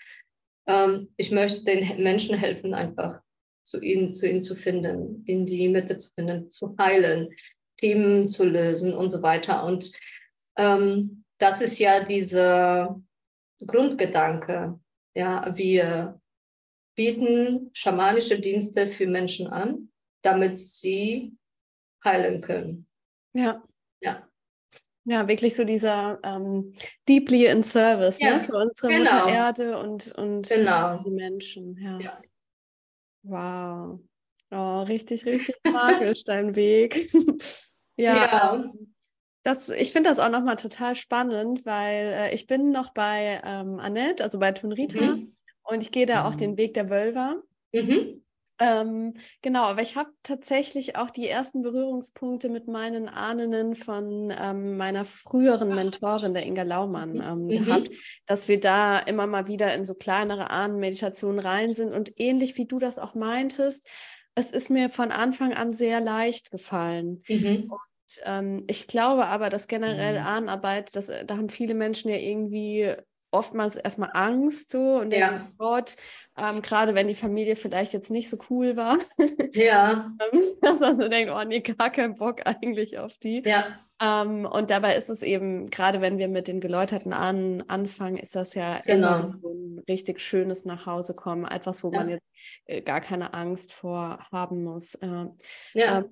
[0.70, 3.22] ähm, ich möchte den Menschen helfen, einfach
[3.64, 7.30] zu ihnen, zu ihnen zu finden, in die Mitte zu finden, zu heilen,
[7.78, 9.64] Themen zu lösen und so weiter.
[9.66, 9.92] Und
[10.58, 13.02] ähm, das ist ja dieser
[13.66, 14.80] Grundgedanke.
[15.16, 16.22] Ja, wir
[16.96, 19.90] bieten schamanische Dienste für Menschen an,
[20.22, 21.36] damit sie
[22.04, 22.88] heilen können.
[23.34, 23.64] Ja.
[24.02, 24.29] Ja.
[25.10, 26.72] Ja, wirklich so dieser ähm,
[27.08, 29.26] deeply in service ne, für unsere genau.
[29.26, 31.02] Mutter Erde und, und genau.
[31.04, 31.76] die Menschen.
[31.82, 32.00] Ja.
[32.00, 32.22] ja.
[33.24, 34.00] Wow.
[34.52, 37.10] Oh, richtig, richtig magisch, dein Weg.
[37.98, 38.16] ja.
[38.16, 38.56] ja.
[38.56, 38.94] Ähm,
[39.42, 43.80] das, ich finde das auch nochmal total spannend, weil äh, ich bin noch bei ähm,
[43.80, 45.32] Annette, also bei Tunrita, mhm.
[45.64, 46.58] und ich gehe da auch den mhm.
[46.58, 47.42] Weg der Wölver.
[47.74, 48.24] Mhm.
[48.60, 54.76] Ähm, genau, aber ich habe tatsächlich auch die ersten Berührungspunkte mit meinen Ahnen von ähm,
[54.76, 57.22] meiner früheren Mentorin, der Inga Laumann, mhm.
[57.22, 57.48] ähm, mhm.
[57.48, 57.90] gehabt,
[58.26, 62.66] dass wir da immer mal wieder in so kleinere Ahnenmeditationen rein sind und ähnlich wie
[62.66, 63.88] du das auch meintest,
[64.36, 67.24] es ist mir von Anfang an sehr leicht gefallen.
[67.28, 67.72] Mhm.
[67.72, 70.26] Und ähm, ich glaube aber, dass generell mhm.
[70.26, 72.94] Ahnenarbeit, das, da haben viele Menschen ja irgendwie
[73.32, 75.30] oftmals erstmal Angst so und ja.
[75.30, 75.96] denken, Gott,
[76.38, 78.98] ähm, gerade wenn die Familie vielleicht jetzt nicht so cool war.
[79.54, 80.12] Ja.
[80.20, 83.42] Ähm, dass man so denkt, oh nee, gar keinen Bock eigentlich auf die.
[83.46, 83.64] Ja.
[84.02, 88.36] Ähm, und dabei ist es eben, gerade wenn wir mit den geläuterten Ahnen anfangen, ist
[88.36, 89.20] das ja genau.
[89.20, 92.00] immer so ein richtig schönes Nachhausekommen, etwas, wo ja.
[92.00, 92.26] man jetzt
[92.66, 94.96] äh, gar keine Angst vor haben muss.
[94.96, 95.26] Äh,
[95.74, 96.00] ja.
[96.00, 96.12] Ähm,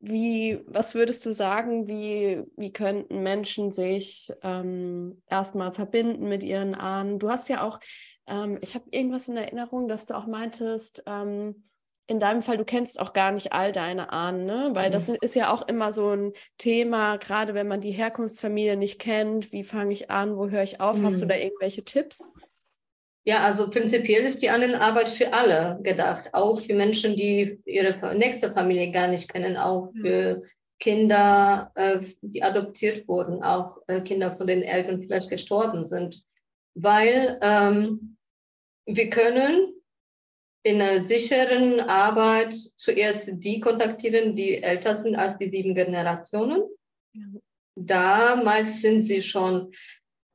[0.00, 6.74] wie, was würdest du sagen, wie, wie könnten Menschen sich ähm, erstmal verbinden mit ihren
[6.74, 7.18] Ahnen?
[7.18, 7.78] Du hast ja auch,
[8.26, 11.62] ähm, ich habe irgendwas in Erinnerung, dass du auch meintest, ähm,
[12.06, 14.70] in deinem Fall, du kennst auch gar nicht all deine Ahnen, ne?
[14.72, 14.92] Weil mhm.
[14.94, 19.52] das ist ja auch immer so ein Thema, gerade wenn man die Herkunftsfamilie nicht kennt,
[19.52, 20.96] wie fange ich an, wo höre ich auf?
[20.96, 21.06] Mhm.
[21.06, 21.42] Hast du da mhm.
[21.42, 22.30] irgendwelche Tipps?
[23.24, 28.52] Ja, also prinzipiell ist die Annenarbeit für alle gedacht, auch für Menschen, die ihre nächste
[28.52, 30.42] Familie gar nicht kennen, auch für
[30.78, 36.22] Kinder, äh, die adoptiert wurden, auch äh, Kinder von den Eltern vielleicht gestorben sind,
[36.74, 38.16] weil ähm,
[38.86, 39.74] wir können
[40.62, 46.62] in einer sicheren Arbeit zuerst die kontaktieren, die älter sind als die sieben Generationen.
[47.76, 49.72] Damals sind sie schon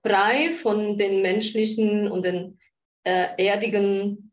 [0.03, 2.59] frei von den menschlichen und den
[3.05, 4.31] äh, erdigen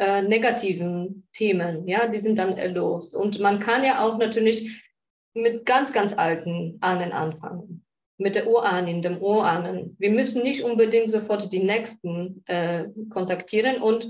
[0.00, 3.14] äh, negativen Themen, ja, die sind dann erlost.
[3.14, 4.82] Und man kann ja auch natürlich
[5.34, 7.84] mit ganz, ganz alten Ahnen anfangen,
[8.18, 9.96] mit der Urahnin, dem Urahnen.
[9.98, 13.82] Wir müssen nicht unbedingt sofort die Nächsten äh, kontaktieren.
[13.82, 14.08] Und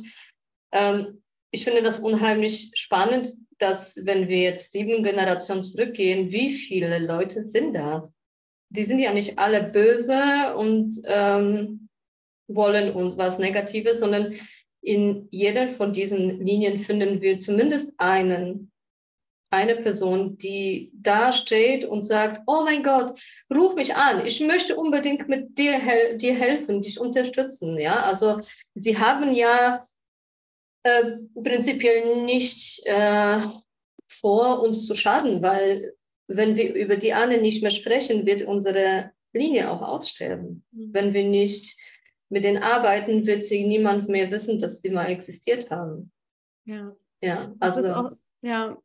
[0.72, 6.98] ähm, ich finde das unheimlich spannend, dass wenn wir jetzt sieben Generationen zurückgehen, wie viele
[7.00, 8.12] Leute sind da?
[8.68, 11.79] Die sind ja nicht alle böse und ähm,
[12.54, 14.34] wollen uns was Negatives, sondern
[14.82, 18.72] in jeder von diesen Linien finden wir zumindest einen,
[19.50, 23.18] eine Person, die da steht und sagt, oh mein Gott,
[23.52, 27.76] ruf mich an, ich möchte unbedingt mit dir, hel dir helfen, dich unterstützen.
[27.78, 28.40] Ja, also
[28.74, 29.84] sie haben ja
[30.82, 33.40] äh, prinzipiell nicht äh,
[34.08, 35.94] vor, uns zu schaden, weil
[36.26, 40.64] wenn wir über die Ahnen nicht mehr sprechen, wird unsere Linie auch aussterben.
[40.70, 40.94] Mhm.
[40.94, 41.76] Wenn wir nicht
[42.30, 46.10] mit den Arbeiten wird sie niemand mehr wissen, dass sie mal existiert haben.
[46.64, 46.96] Ja.
[47.22, 48.78] Ja, also das, das auch, ja,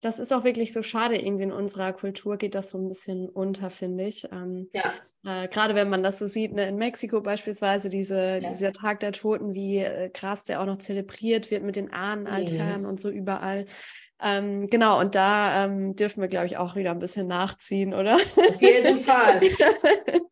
[0.00, 1.16] das ist auch wirklich so schade.
[1.16, 4.24] Irgendwie in unserer Kultur geht das so ein bisschen unter, finde ich.
[4.30, 4.92] Ähm, ja.
[5.24, 8.50] Äh, Gerade wenn man das so sieht, ne, in Mexiko beispielsweise, diese, ja.
[8.50, 12.82] dieser Tag der Toten, wie äh, krass der auch noch zelebriert wird mit den Ahnenaltären
[12.82, 12.88] mhm.
[12.88, 13.66] und so überall.
[14.20, 18.16] Ähm, genau, und da ähm, dürfen wir, glaube ich, auch wieder ein bisschen nachziehen, oder?
[18.16, 19.40] Auf jeden Fall.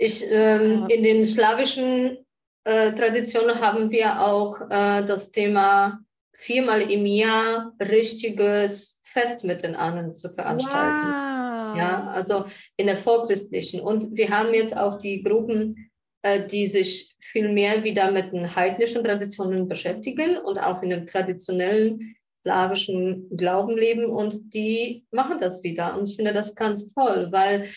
[0.00, 0.86] Ich, ähm.
[0.88, 2.18] In den slawischen
[2.64, 6.00] äh, Traditionen haben wir auch äh, das Thema
[6.34, 11.06] viermal im Jahr richtiges Fest mit den Ahnen zu veranstalten.
[11.06, 11.76] Wow.
[11.76, 12.44] Ja, also
[12.76, 13.80] in der vorchristlichen.
[13.80, 15.90] Und wir haben jetzt auch die Gruppen,
[16.22, 21.06] äh, die sich viel mehr wieder mit den heidnischen Traditionen beschäftigen und auch in dem
[21.06, 25.96] traditionellen slawischen Glauben leben und die machen das wieder.
[25.98, 27.68] Und ich finde das ganz toll, weil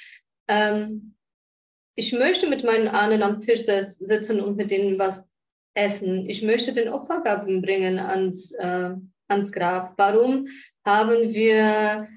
[0.47, 1.12] ähm,
[1.95, 5.27] ich möchte mit meinen Ahnen am Tisch sitzen und mit denen was
[5.75, 6.29] essen.
[6.29, 8.91] Ich möchte den Opfergaben bringen ans, äh,
[9.27, 9.93] ans Grab.
[9.97, 10.47] Warum
[10.85, 12.07] haben wir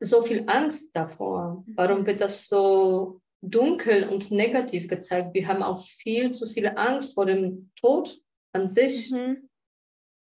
[0.00, 1.64] so viel Angst davor?
[1.74, 5.34] Warum wird das so dunkel und negativ gezeigt?
[5.34, 8.20] Wir haben auch viel zu viel Angst vor dem Tod
[8.52, 9.10] an sich.
[9.10, 9.48] Mhm.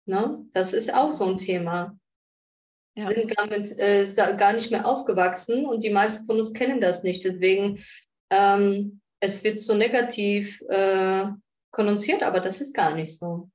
[0.07, 0.45] Ne?
[0.53, 1.97] Das ist auch so ein Thema.
[2.97, 3.09] Ja.
[3.09, 7.25] Sind damit äh, gar nicht mehr aufgewachsen und die meisten von uns kennen das nicht.
[7.25, 7.83] Deswegen,
[8.29, 11.25] ähm, es wird so negativ äh,
[11.71, 13.49] konnotiert, aber das ist gar nicht so.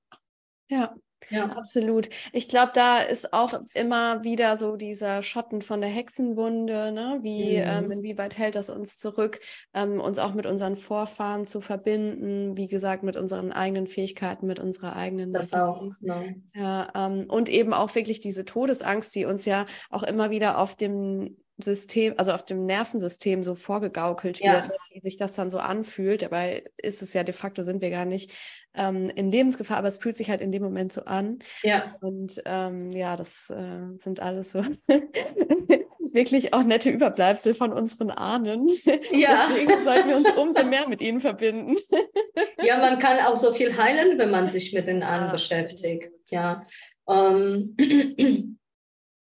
[0.68, 0.94] Ja.
[1.28, 2.08] Ja, absolut.
[2.32, 7.18] Ich glaube, da ist auch immer wieder so dieser Schatten von der Hexenwunde, ne?
[7.22, 7.64] Wie, mhm.
[7.66, 9.38] ähm, inwieweit hält das uns zurück,
[9.74, 14.60] ähm, uns auch mit unseren Vorfahren zu verbinden, wie gesagt, mit unseren eigenen Fähigkeiten, mit
[14.60, 15.32] unserer eigenen.
[15.32, 15.68] Das Natur.
[15.68, 16.22] auch, genau.
[16.54, 20.74] Ja, ähm, und eben auch wirklich diese Todesangst, die uns ja auch immer wieder auf
[20.74, 24.70] dem System, also auf dem Nervensystem so vorgegaukelt wird, ja.
[24.92, 26.22] wie sich das dann so anfühlt.
[26.22, 28.32] Dabei ist es ja de facto, sind wir gar nicht
[28.74, 31.38] ähm, in Lebensgefahr, aber es fühlt sich halt in dem Moment so an.
[31.62, 31.96] Ja.
[32.00, 34.62] Und ähm, ja, das äh, sind alles so
[36.12, 38.68] wirklich auch nette Überbleibsel von unseren Ahnen.
[39.12, 39.48] Ja.
[39.48, 41.74] Deswegen sollten wir uns umso mehr mit ihnen verbinden.
[42.62, 46.10] ja, man kann auch so viel heilen, wenn man sich mit den Ahnen ja, beschäftigt.
[46.28, 46.64] Ja.
[47.08, 47.76] Ähm,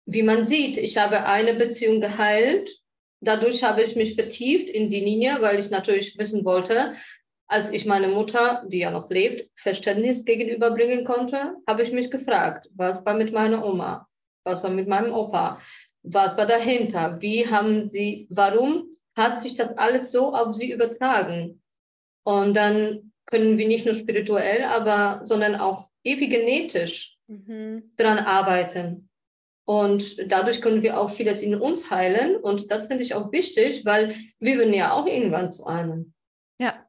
[0.06, 2.70] wie man sieht, ich habe eine Beziehung geheilt.
[3.22, 6.94] Dadurch habe ich mich vertieft in die Linie, weil ich natürlich wissen wollte,
[7.48, 12.70] als ich meine Mutter, die ja noch lebt, Verständnis gegenüberbringen konnte, habe ich mich gefragt,
[12.76, 14.08] was war mit meiner Oma?
[14.44, 15.62] Was war mit meinem Opa?
[16.04, 17.20] Was war dahinter?
[17.20, 21.62] Wie haben sie, warum hat sich das alles so auf sie übertragen?
[22.24, 27.92] Und dann können wir nicht nur spirituell, aber, sondern auch epigenetisch mhm.
[27.96, 29.10] daran arbeiten.
[29.68, 32.36] Und dadurch können wir auch vieles in uns heilen.
[32.38, 36.14] Und das finde ich auch wichtig, weil wir werden ja auch irgendwann zu einem.
[36.60, 36.86] Ja,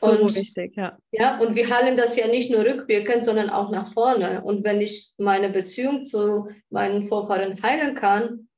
[0.00, 0.98] so und, wichtig, ja.
[1.12, 4.42] Ja, und wir heilen das ja nicht nur rückwirkend, sondern auch nach vorne.
[4.42, 8.48] Und wenn ich meine Beziehung zu meinen Vorfahren heilen kann,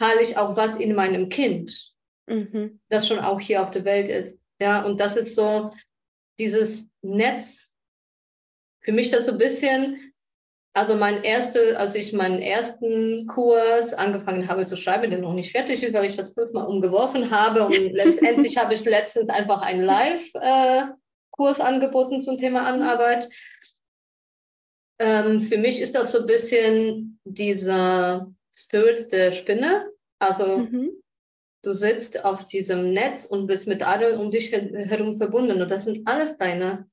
[0.00, 1.94] heile ich auch was in meinem Kind,
[2.26, 2.80] mhm.
[2.88, 4.38] das schon auch hier auf der Welt ist.
[4.60, 5.72] Ja, und das ist so
[6.38, 7.72] dieses Netz.
[8.80, 10.12] Für mich das so ein bisschen
[10.76, 15.52] also mein erste, als ich meinen ersten Kurs angefangen habe zu schreiben, der noch nicht
[15.52, 19.82] fertig ist, weil ich das fünfmal umgeworfen habe und letztendlich habe ich letztens einfach einen
[19.84, 23.26] Live-Kurs angeboten zum Thema Anarbeit.
[25.00, 29.90] Ähm, für mich ist das so ein bisschen dieser Spirit der Spinne.
[30.18, 30.90] Also mhm.
[31.62, 35.86] du sitzt auf diesem Netz und bist mit allen um dich herum verbunden und das
[35.86, 36.86] sind alles deine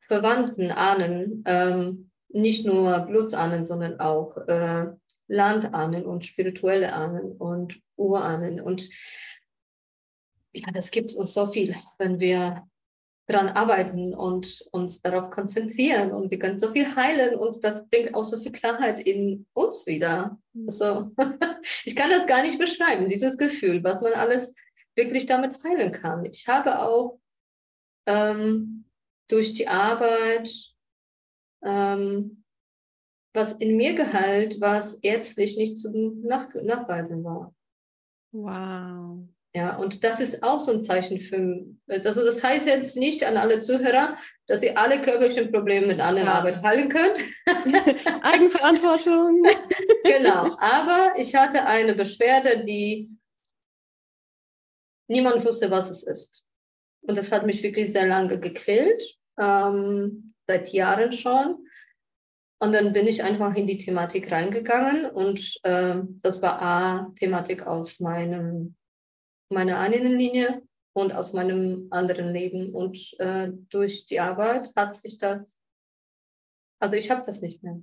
[0.00, 1.44] Verwandten, Ahnen.
[2.32, 4.86] Nicht nur Blutsahnen, sondern auch äh,
[5.28, 8.60] Landahnen und spirituelle Ahnen und Urahnen.
[8.60, 8.88] Und
[10.52, 12.66] ja, das gibt uns so viel, wenn wir
[13.30, 18.14] daran arbeiten und uns darauf konzentrieren und wir können so viel heilen und das bringt
[18.14, 20.38] auch so viel Klarheit in uns wieder.
[20.66, 21.12] Also,
[21.84, 24.54] ich kann das gar nicht beschreiben, dieses Gefühl, was man alles
[24.96, 26.24] wirklich damit heilen kann.
[26.24, 27.20] Ich habe auch
[28.06, 28.84] ähm,
[29.28, 30.50] durch die Arbeit
[31.64, 32.44] ähm,
[33.32, 35.90] was in mir geheilt, was ärztlich nicht zu
[36.22, 37.54] nach, nachweisen war.
[38.32, 39.28] Wow.
[39.52, 43.36] Ja, und das ist auch so ein Zeichen für, also das heißt jetzt nicht an
[43.36, 44.14] alle Zuhörer,
[44.46, 46.34] dass ihr alle körperlichen Probleme mit anderen ja.
[46.34, 47.18] Arbeit heilen könnt.
[48.22, 49.42] Eigenverantwortung.
[50.04, 53.10] genau, aber ich hatte eine Beschwerde, die
[55.08, 56.44] niemand wusste, was es ist.
[57.02, 59.02] Und das hat mich wirklich sehr lange gequält,
[59.36, 61.64] ähm, seit Jahren schon.
[62.62, 67.66] Und dann bin ich einfach in die Thematik reingegangen und äh, das war A, Thematik
[67.66, 68.74] aus meinem,
[69.48, 72.74] meiner einen Linie und aus meinem anderen Leben.
[72.74, 75.58] Und äh, durch die Arbeit hat sich das,
[76.80, 77.80] also ich habe das nicht mehr.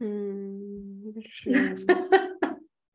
[0.00, 1.76] Hm, schön.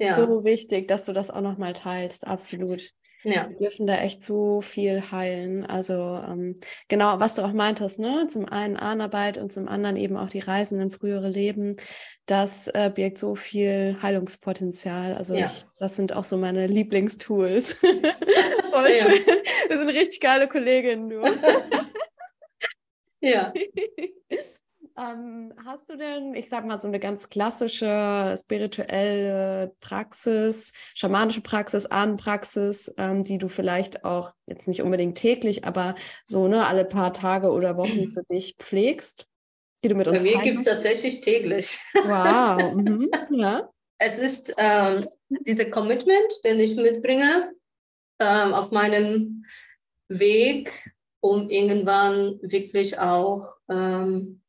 [0.02, 0.16] Ja.
[0.16, 2.92] So wichtig, dass du das auch nochmal teilst, absolut.
[3.24, 3.50] Ja.
[3.50, 5.66] Wir dürfen da echt so viel heilen.
[5.66, 8.26] Also ähm, genau, was du auch meintest, ne?
[8.28, 11.76] Zum einen Ahnarbeit und zum anderen eben auch die Reisen in frühere Leben.
[12.26, 15.14] Das äh, birgt so viel Heilungspotenzial.
[15.14, 15.46] Also ja.
[15.46, 17.74] ich, das sind auch so meine Lieblingstools.
[17.74, 19.22] Voll schön.
[19.68, 21.22] Wir sind richtig geile Kolleginnen, du.
[23.22, 23.54] ja.
[24.98, 31.86] Ähm, hast du denn, ich sag mal, so eine ganz klassische spirituelle Praxis, schamanische Praxis,
[31.86, 37.14] Ahnenpraxis, ähm, die du vielleicht auch jetzt nicht unbedingt täglich, aber so ne, alle paar
[37.14, 39.28] Tage oder Wochen für dich pflegst?
[39.84, 41.80] Die du mit uns Bei mir gibt es tatsächlich täglich.
[41.94, 42.74] Wow.
[42.74, 43.10] Mhm.
[43.32, 43.70] Ja.
[43.98, 47.54] Es ist ähm, dieser Commitment, den ich mitbringe
[48.20, 49.46] ähm, auf meinem
[50.10, 54.41] Weg, um irgendwann wirklich auch ähm,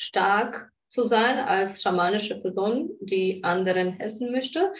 [0.00, 4.72] stark zu sein als schamanische Person, die anderen helfen möchte.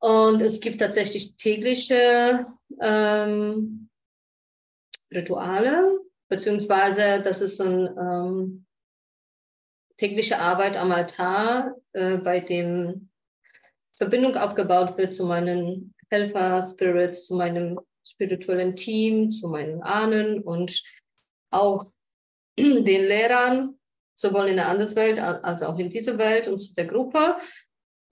[0.00, 2.44] Und es gibt tatsächlich tägliche
[2.80, 3.88] ähm,
[5.12, 8.66] Rituale, beziehungsweise das ist ein ähm,
[9.96, 13.10] tägliche Arbeit am Altar, äh, bei dem
[13.92, 20.82] Verbindung aufgebaut wird zu meinen Helfer-Spirits, zu meinem spirituellen Team, zu meinen Ahnen und
[21.50, 21.84] auch
[22.58, 23.79] den Lehrern,
[24.20, 27.36] sowohl in der Anderswelt als auch in dieser Welt und zu der Gruppe,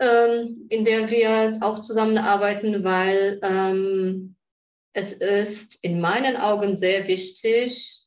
[0.01, 4.37] ähm, in der wir auch zusammenarbeiten, weil ähm,
[4.95, 8.01] es ist in meinen Augen sehr wichtig,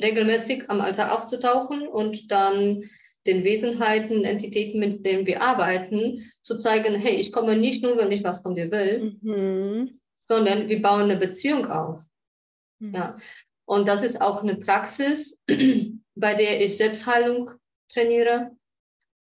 [0.00, 2.84] regelmäßig am Altar aufzutauchen und dann
[3.26, 8.12] den Wesenheiten, Entitäten, mit denen wir arbeiten, zu zeigen, hey, ich komme nicht nur, wenn
[8.12, 10.00] ich was von dir will, mhm.
[10.28, 12.00] sondern wir bauen eine Beziehung auf.
[12.80, 12.94] Mhm.
[12.94, 13.16] Ja.
[13.64, 15.38] Und das ist auch eine Praxis,
[16.18, 17.50] bei der ich Selbstheilung
[17.88, 18.56] trainiere,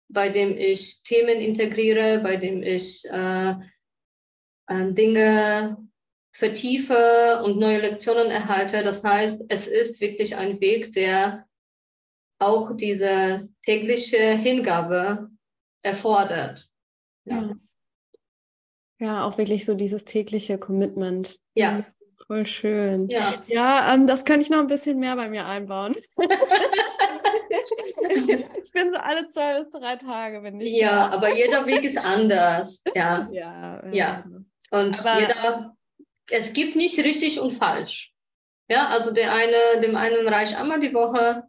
[0.10, 3.52] bei dem ich Themen integriere, bei dem ich äh,
[4.67, 5.78] äh, Dinge
[6.32, 8.84] vertiefe und neue Lektionen erhalte.
[8.84, 11.47] Das heißt, es ist wirklich ein Weg, der
[12.39, 15.30] auch diese tägliche Hingabe
[15.82, 16.69] erfordert.
[17.26, 17.56] Ja.
[19.00, 21.39] ja, auch wirklich so dieses tägliche Commitment.
[21.56, 21.86] Ja.
[22.28, 23.08] Voll schön.
[23.08, 25.96] Ja, ja ähm, das könnte ich noch ein bisschen mehr bei mir einbauen.
[28.10, 30.74] ich bin so alle zwei bis drei Tage, wenn ich.
[30.74, 31.16] Ja, da.
[31.16, 32.84] aber jeder Weg ist anders.
[32.96, 33.30] Ja.
[33.32, 34.26] ja, ja.
[34.72, 35.78] Und aber, jeder,
[36.30, 38.12] es gibt nicht richtig und falsch.
[38.70, 41.44] Ja, also der eine, dem einen reicht einmal die Woche,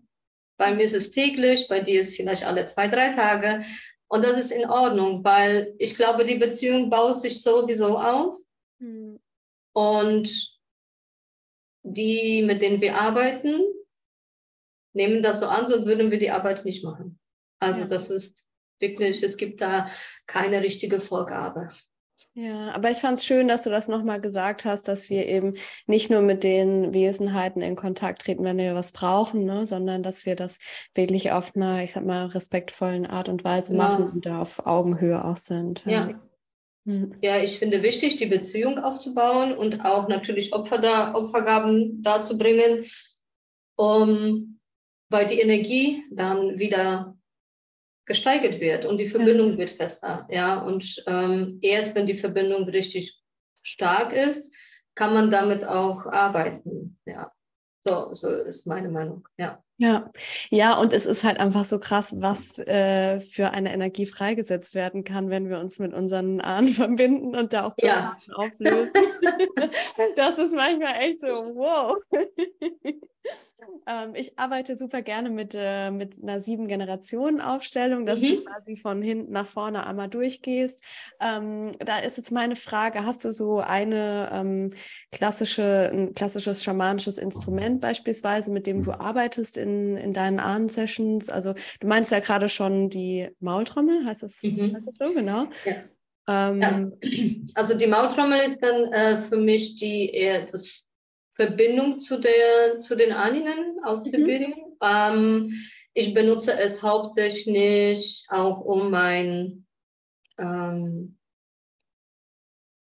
[0.58, 3.64] bei mir ist es täglich, bei dir ist es vielleicht alle zwei, drei Tage.
[4.08, 8.36] Und das ist in Ordnung, weil ich glaube, die Beziehung baut sich sowieso auf.
[8.80, 9.18] Hm.
[9.72, 10.57] Und
[11.92, 13.60] die, mit denen wir arbeiten,
[14.94, 17.18] nehmen das so an, sonst würden wir die Arbeit nicht machen.
[17.60, 17.86] Also ja.
[17.86, 18.46] das ist
[18.80, 19.88] wirklich, es gibt da
[20.26, 21.68] keine richtige Vorgabe.
[22.34, 25.54] Ja, aber ich fand es schön, dass du das nochmal gesagt hast, dass wir eben
[25.86, 30.24] nicht nur mit den Wesenheiten in Kontakt treten, wenn wir was brauchen, ne, sondern dass
[30.24, 30.60] wir das
[30.94, 33.78] wirklich auf einer, ich sag mal, respektvollen Art und Weise ja.
[33.78, 35.84] machen und da auf Augenhöhe auch sind.
[35.84, 36.08] Ja.
[36.08, 36.20] ja.
[36.88, 37.14] Hm.
[37.20, 42.86] Ja, ich finde wichtig, die Beziehung aufzubauen und auch natürlich Opfer da, Opfergaben darzubringen,
[43.76, 44.58] um,
[45.10, 47.14] weil die Energie dann wieder
[48.06, 49.58] gesteigert wird und die Verbindung ja.
[49.58, 50.26] wird fester.
[50.30, 53.20] Ja, und ähm, erst wenn die Verbindung richtig
[53.62, 54.50] stark ist,
[54.94, 56.98] kann man damit auch arbeiten.
[57.04, 57.30] Ja,
[57.80, 59.28] so, so ist meine Meinung.
[59.36, 59.62] Ja.
[59.80, 60.10] Ja,
[60.50, 65.04] ja, und es ist halt einfach so krass, was äh, für eine Energie freigesetzt werden
[65.04, 68.16] kann, wenn wir uns mit unseren Ahnen verbinden und da auch ja.
[68.34, 68.90] auflösen.
[70.16, 71.96] das ist manchmal echt so, wow.
[73.86, 78.26] ähm, ich arbeite super gerne mit, äh, mit einer sieben-Generationen-Aufstellung, dass mhm.
[78.26, 80.82] du quasi von hinten nach vorne einmal durchgehst.
[81.20, 84.72] Ähm, da ist jetzt meine Frage, hast du so eine ähm,
[85.12, 91.30] klassische, ein klassisches schamanisches Instrument beispielsweise, mit dem du arbeitest in in, in deinen Ahnen-Sessions?
[91.30, 94.74] Also du meinst ja gerade schon die Maultrommel, heißt das, mhm.
[94.74, 95.46] heißt das so, genau?
[95.64, 96.50] Ja.
[96.50, 97.50] Ähm, ja.
[97.54, 100.86] Also die Maultrommel ist dann äh, für mich die eher das
[101.38, 104.54] Verbindung zu, der, zu den Ahnen aus mhm.
[104.82, 105.52] Ähm,
[105.94, 109.66] ich benutze es hauptsächlich auch um mein,
[110.38, 111.16] ähm,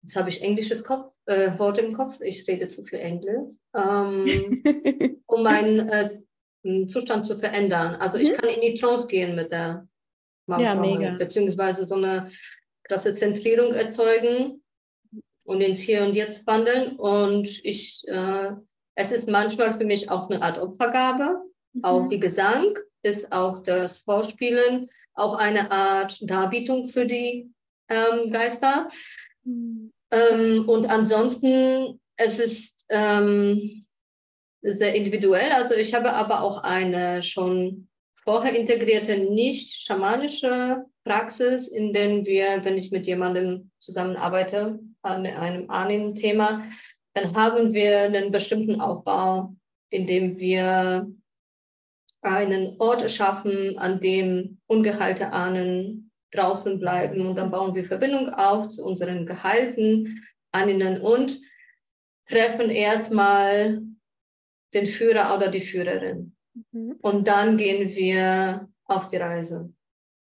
[0.03, 5.23] jetzt habe ich englisches Kopf, äh, Wort im Kopf, ich rede zu viel Englisch, ähm,
[5.27, 7.95] um mein äh, Zustand zu verändern.
[7.97, 8.37] Also ich mhm.
[8.37, 9.89] kann in die Trance gehen mit der
[10.47, 12.31] Maultrommel, beziehungsweise so eine
[12.83, 14.64] krasse Zentrierung erzeugen
[15.45, 16.97] und ins Hier und Jetzt wandeln.
[16.97, 18.53] Und ich, äh,
[18.97, 21.43] es ist manchmal für mich auch eine Art Opfergabe,
[21.73, 21.85] mhm.
[21.85, 27.51] auch wie Gesang ist auch das Vorspielen auch eine Art Darbietung für die
[27.89, 28.89] ähm, Geister.
[29.45, 29.93] Mhm.
[30.11, 33.85] Ähm, und ansonsten, es ist ähm,
[34.63, 35.51] sehr individuell.
[35.53, 37.89] Also ich habe aber auch eine schon
[38.23, 45.71] vorher integrierte, nicht schamanische Praxis, in der wir, wenn ich mit jemandem zusammenarbeite an einem
[45.71, 46.69] Ahnen-Thema,
[47.15, 49.55] dann haben wir einen bestimmten Aufbau,
[49.91, 51.11] in dem wir
[52.23, 58.69] einen Ort schaffen, an dem ungeheilte Ahnen draußen bleiben und dann bauen wir Verbindung auf
[58.69, 61.39] zu unseren geheilten Ahnen und
[62.27, 63.83] treffen erstmal
[64.73, 66.35] den Führer oder die Führerin.
[66.73, 66.97] Mhm.
[67.01, 69.73] Und dann gehen wir auf die Reise.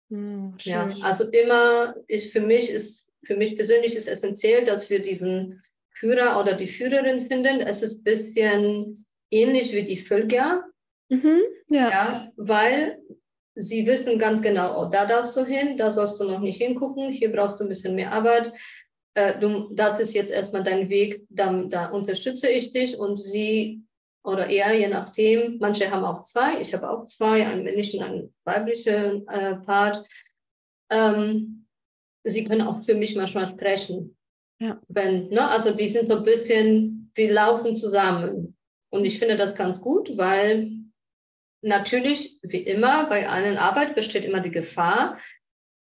[0.08, 5.00] Mhm, ja, also immer ist für mich ist für mich persönlich ist essentiell, dass wir
[5.00, 7.60] diesen Führer oder die Führerin finden.
[7.60, 10.64] Es ist ein bisschen ähnlich wie die Völker.
[11.08, 11.90] Mhm, ja.
[11.90, 12.32] ja.
[12.36, 12.98] Weil
[13.54, 17.12] sie wissen ganz genau, oh, da darfst du hin, da sollst du noch nicht hingucken,
[17.12, 18.52] hier brauchst du ein bisschen mehr Arbeit.
[19.14, 23.82] Äh, du, das ist jetzt erstmal dein Weg, da, da unterstütze ich dich und sie
[24.24, 25.58] oder er, je nachdem.
[25.58, 30.06] Manche haben auch zwei, ich habe auch zwei, einen männlichen, einen weiblichen äh, Part.
[30.90, 31.66] Ähm,
[32.24, 34.16] sie können auch für mich manchmal sprechen.
[34.60, 34.80] Ja.
[34.88, 35.48] Wenn, ne?
[35.48, 38.56] Also die sind so ein bisschen, wir laufen zusammen.
[38.90, 40.70] Und ich finde das ganz gut, weil
[41.62, 45.18] natürlich, wie immer, bei einer Arbeit besteht immer die Gefahr,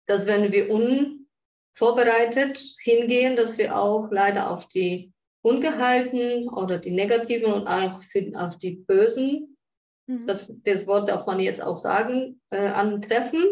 [0.06, 5.12] dass wenn wir unvorbereitet hingehen, dass wir auch leider auf die
[5.42, 9.56] ungehalten oder die negativen und auch für, auf die bösen,
[10.06, 10.26] mhm.
[10.26, 13.44] das, das Wort darf man jetzt auch sagen, äh, antreffen,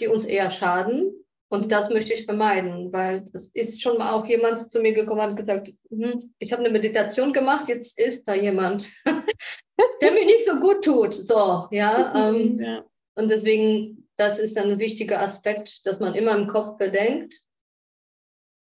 [0.00, 1.12] die uns eher schaden.
[1.52, 5.30] Und das möchte ich vermeiden, weil es ist schon mal auch jemand zu mir gekommen
[5.30, 8.88] und gesagt, hm, ich habe eine Meditation gemacht, jetzt ist da jemand,
[10.00, 11.12] der mir nicht so gut tut.
[11.12, 12.84] So, ja, ähm, ja.
[13.16, 17.34] Und deswegen, das ist ein wichtiger Aspekt, dass man immer im Kopf bedenkt,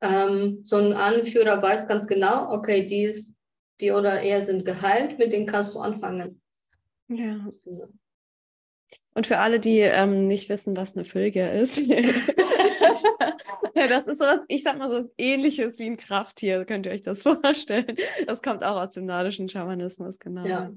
[0.03, 3.33] ähm, so ein Anführer weiß ganz genau, okay, die, ist,
[3.81, 6.43] die oder er sind geheilt, mit denen kannst du anfangen.
[7.09, 7.51] Ja.
[9.15, 11.79] Und für alle, die ähm, nicht wissen, was eine Fülge ist,
[13.75, 17.23] das ist sowas, ich sag mal so ähnliches wie ein Krafttier, könnt ihr euch das
[17.23, 17.97] vorstellen.
[18.27, 20.47] Das kommt auch aus dem nordischen Schamanismus, genau.
[20.47, 20.71] Ja,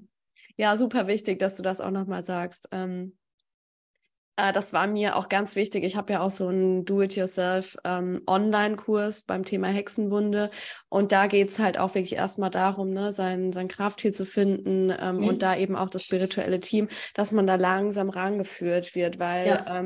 [0.58, 2.68] ja super wichtig, dass du das auch nochmal sagst.
[2.72, 3.18] Ähm,
[4.40, 5.84] äh, das war mir auch ganz wichtig.
[5.84, 10.50] Ich habe ja auch so einen Do-it-yourself-Online-Kurs ähm, beim Thema Hexenwunde.
[10.88, 14.94] Und da geht es halt auch wirklich erstmal darum, ne, sein, sein Krafttier zu finden
[14.98, 15.28] ähm, mhm.
[15.28, 19.80] und da eben auch das spirituelle Team, dass man da langsam rangeführt wird, weil ja.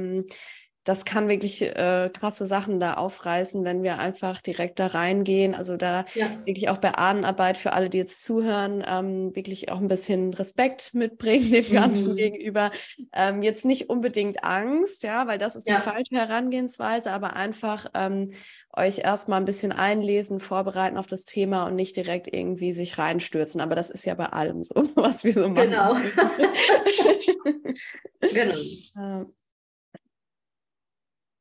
[0.83, 5.55] Das kann wirklich äh, krasse Sachen da aufreißen, wenn wir einfach direkt da reingehen.
[5.55, 6.27] Also da ja.
[6.45, 10.93] wirklich auch bei Ahnenarbeit für alle, die jetzt zuhören, ähm, wirklich auch ein bisschen Respekt
[10.93, 12.17] mitbringen dem Ganzen mhm.
[12.17, 12.71] gegenüber.
[13.13, 15.77] Ähm, jetzt nicht unbedingt Angst, ja, weil das ist ja.
[15.77, 18.33] die falsche Herangehensweise, aber einfach ähm,
[18.75, 23.61] euch erstmal ein bisschen einlesen, vorbereiten auf das Thema und nicht direkt irgendwie sich reinstürzen.
[23.61, 25.71] Aber das ist ja bei allem so, was wir so machen.
[25.71, 25.95] Genau.
[28.19, 29.33] genau.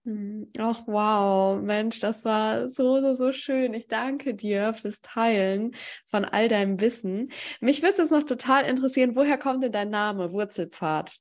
[0.05, 3.72] Hm, ach, wow, Mensch, das war so, so, so schön.
[3.72, 5.76] Ich danke dir fürs Teilen
[6.07, 7.30] von all deinem Wissen.
[7.61, 11.16] Mich würde es noch total interessieren, woher kommt denn dein Name, Wurzelpfad?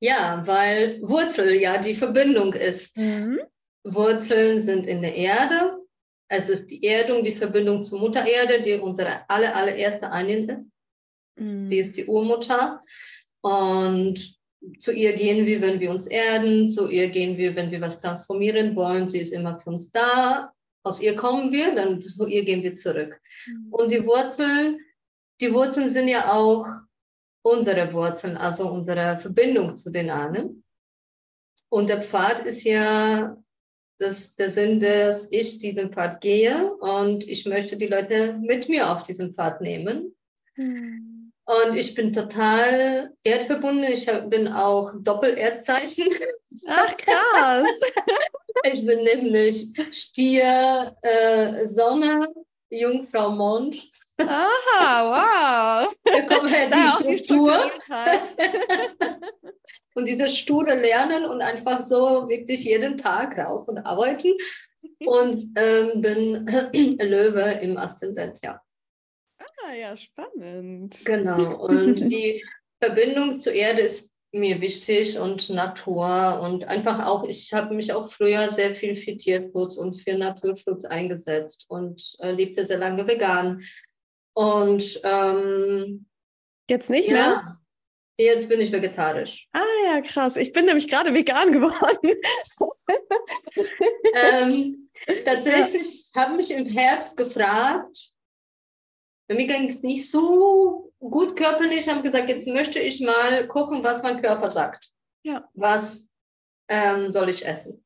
[0.00, 2.98] Ja, weil Wurzel ja die Verbindung ist.
[2.98, 3.40] Mhm.
[3.84, 5.78] Wurzeln sind in der Erde.
[6.28, 10.58] Es ist die Erdung, die Verbindung zur Mutter Erde, die unsere aller, allererste Einheit ist.
[11.36, 11.68] Mhm.
[11.68, 12.80] Die ist die Urmutter.
[13.40, 14.37] Und
[14.78, 17.98] zu ihr gehen wir, wenn wir uns erden, zu ihr gehen wir, wenn wir was
[17.98, 19.08] transformieren wollen.
[19.08, 20.52] Sie ist immer für uns da.
[20.82, 23.20] Aus ihr kommen wir, dann zu ihr gehen wir zurück.
[23.46, 23.72] Mhm.
[23.72, 24.80] Und die Wurzeln,
[25.40, 26.66] die Wurzeln sind ja auch
[27.42, 30.64] unsere Wurzeln, also unsere Verbindung zu den Ahnen.
[31.70, 33.36] Und der Pfad ist ja
[33.98, 38.90] das, der Sinn, dass ich diesen Pfad gehe und ich möchte die Leute mit mir
[38.90, 40.14] auf diesen Pfad nehmen.
[40.56, 41.17] Mhm.
[41.48, 43.90] Und ich bin total erdverbunden.
[43.90, 46.06] Ich bin auch Doppel-Erdzeichen.
[46.68, 47.80] Ach, krass.
[48.64, 52.28] ich bin nämlich Stier, äh, Sonne,
[52.68, 53.82] Jungfrau Mond.
[54.18, 55.94] Aha, wow.
[56.04, 57.70] Da kommt halt die Struktur.
[59.94, 64.34] und dieses sture Lernen und einfach so wirklich jeden Tag raus und arbeiten.
[65.06, 66.46] Und ähm, bin
[67.00, 68.60] Löwe im Aszendent, ja.
[69.64, 70.96] Ah, ja, spannend.
[71.04, 71.56] Genau.
[71.56, 72.44] Und die
[72.80, 78.10] Verbindung zur Erde ist mir wichtig und Natur und einfach auch, ich habe mich auch
[78.10, 83.62] früher sehr viel für Tierschutz und für Naturschutz eingesetzt und äh, lebte sehr lange vegan.
[84.34, 86.06] Und ähm,
[86.68, 87.58] jetzt nicht ja, mehr?
[88.20, 89.48] Jetzt bin ich vegetarisch.
[89.52, 90.36] Ah ja, krass.
[90.36, 92.20] Ich bin nämlich gerade vegan geworden.
[94.14, 94.90] ähm,
[95.24, 96.22] tatsächlich ja.
[96.22, 98.10] habe mich im Herbst gefragt,
[99.28, 103.84] bei mir ging es nicht so gut körperlich, habe gesagt, jetzt möchte ich mal gucken,
[103.84, 104.90] was mein Körper sagt.
[105.22, 105.48] Ja.
[105.54, 106.10] Was
[106.68, 107.84] ähm, soll ich essen?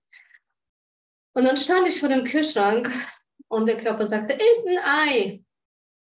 [1.34, 2.90] Und dann stand ich vor dem Kühlschrank
[3.48, 5.42] und der Körper sagte, isst ein Ei.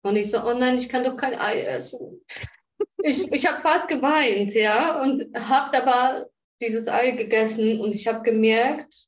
[0.03, 2.23] Und ich so, oh nein, ich kann doch kein Ei essen.
[3.03, 6.29] Ich, ich habe fast geweint, ja, und habe aber
[6.61, 9.07] dieses Ei gegessen und ich habe gemerkt,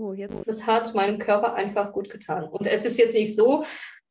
[0.00, 0.48] oh, jetzt.
[0.48, 2.44] das hat meinem Körper einfach gut getan.
[2.44, 3.64] Und es ist jetzt nicht so,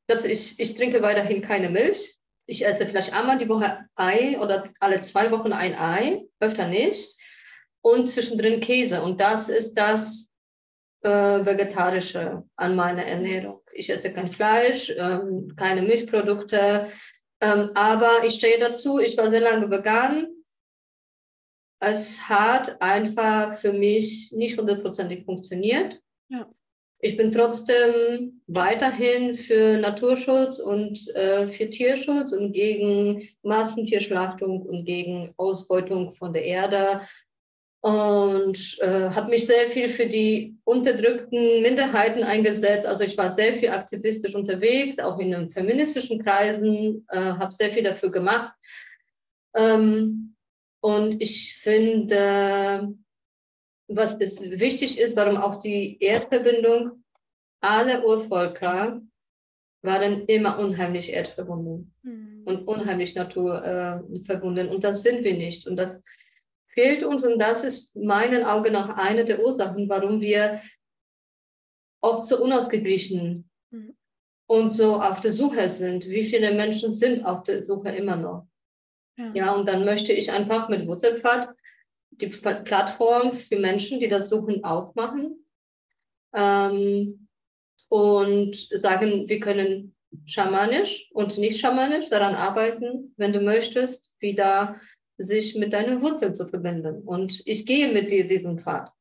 [0.07, 2.17] dass ich, ich trinke weiterhin keine Milch.
[2.45, 7.15] Ich esse vielleicht einmal die Woche Ei oder alle zwei Wochen ein Ei, öfter nicht.
[7.81, 9.01] Und zwischendrin Käse.
[9.01, 10.29] Und das ist das
[11.01, 13.61] äh, Vegetarische an meiner Ernährung.
[13.71, 16.87] Ich esse kein Fleisch, ähm, keine Milchprodukte.
[17.41, 20.27] Ähm, aber ich stehe dazu, ich war sehr lange vegan.
[21.79, 25.99] Es hat einfach für mich nicht hundertprozentig funktioniert.
[26.29, 26.47] Ja.
[27.01, 35.33] Ich bin trotzdem weiterhin für Naturschutz und äh, für Tierschutz und gegen Massentierschlachtung und gegen
[35.37, 37.07] Ausbeutung von der Erde
[37.81, 42.85] und äh, habe mich sehr viel für die unterdrückten Minderheiten eingesetzt.
[42.85, 47.69] Also ich war sehr viel aktivistisch unterwegs, auch in den feministischen Kreisen, äh, habe sehr
[47.69, 48.53] viel dafür gemacht.
[49.55, 50.35] Ähm,
[50.81, 52.95] und ich finde,
[53.87, 57.03] was ist wichtig ist, warum auch die Erdverbindung,
[57.61, 59.01] alle Urvölker
[59.81, 62.43] waren immer unheimlich erdverbunden mhm.
[62.45, 64.67] und unheimlich naturverbunden.
[64.67, 65.67] Äh, und das sind wir nicht.
[65.67, 66.01] Und das
[66.73, 67.25] fehlt uns.
[67.25, 70.61] Und das ist meinen Augen nach eine der Ursachen, warum wir
[72.01, 73.95] oft so unausgeglichen mhm.
[74.47, 76.07] und so auf der Suche sind.
[76.07, 78.48] Wie viele Menschen sind auf der Suche immer noch?
[79.19, 81.53] Ja, ja und dann möchte ich einfach mit Wurzelpfad
[82.11, 85.45] die Plattform für Menschen, die das suchen, aufmachen
[86.33, 87.27] ähm,
[87.89, 89.95] und sagen, wir können
[90.25, 94.79] schamanisch und nicht schamanisch daran arbeiten, wenn du möchtest, wieder
[95.17, 97.03] sich mit deinen Wurzeln zu verbinden.
[97.03, 98.91] Und ich gehe mit dir diesen Pfad,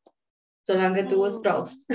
[0.65, 1.09] solange oh.
[1.09, 1.43] du es oh.
[1.43, 1.91] brauchst.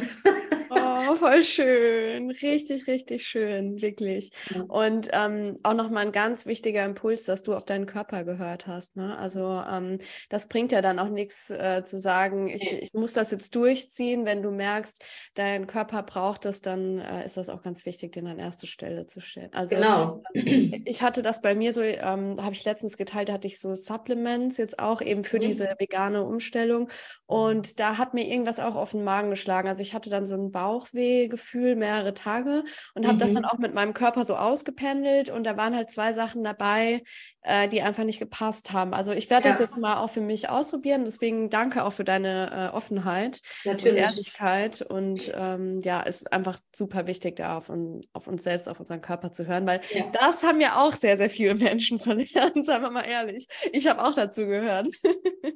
[0.69, 0.75] Oh,
[1.17, 2.31] voll schön.
[2.31, 4.31] Richtig, richtig schön, wirklich.
[4.67, 8.95] Und ähm, auch nochmal ein ganz wichtiger Impuls, dass du auf deinen Körper gehört hast.
[8.95, 9.17] Ne?
[9.17, 9.97] Also ähm,
[10.29, 14.25] das bringt ja dann auch nichts äh, zu sagen, ich, ich muss das jetzt durchziehen.
[14.25, 15.03] Wenn du merkst,
[15.35, 19.07] dein Körper braucht es, dann äh, ist das auch ganz wichtig, den an erste Stelle
[19.07, 19.53] zu stellen.
[19.53, 20.23] Also genau.
[20.33, 24.57] ich hatte das bei mir so, ähm, habe ich letztens geteilt, hatte ich so Supplements
[24.57, 25.41] jetzt auch eben für mhm.
[25.41, 26.89] diese vegane Umstellung.
[27.25, 29.67] Und da hat mir irgendwas auch auf den Magen geschlagen.
[29.67, 32.63] Also ich hatte dann so einen Bauch Bauchwehgefühl mehrere Tage
[32.93, 33.19] und habe mhm.
[33.19, 37.03] das dann auch mit meinem Körper so ausgependelt und da waren halt zwei Sachen dabei,
[37.41, 38.93] äh, die einfach nicht gepasst haben.
[38.93, 39.51] Also ich werde ja.
[39.51, 41.05] das jetzt mal auch für mich ausprobieren.
[41.05, 43.93] Deswegen danke auch für deine äh, Offenheit Natürlich.
[43.93, 47.71] und Ehrlichkeit und ähm, ja, ist einfach super wichtig, da auf,
[48.13, 50.05] auf, uns selbst, auf unseren Körper zu hören, weil ja.
[50.11, 53.47] das haben ja auch sehr, sehr viele Menschen verlernt, sagen wir mal ehrlich.
[53.71, 54.87] Ich habe auch dazu gehört.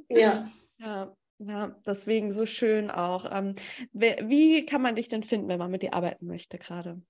[0.10, 0.48] Ja.
[0.80, 1.16] ja.
[1.40, 3.26] Ja, deswegen so schön auch.
[3.32, 3.56] Ähm,
[3.94, 7.02] wie kann man dich denn finden, wenn man mit dir arbeiten möchte gerade?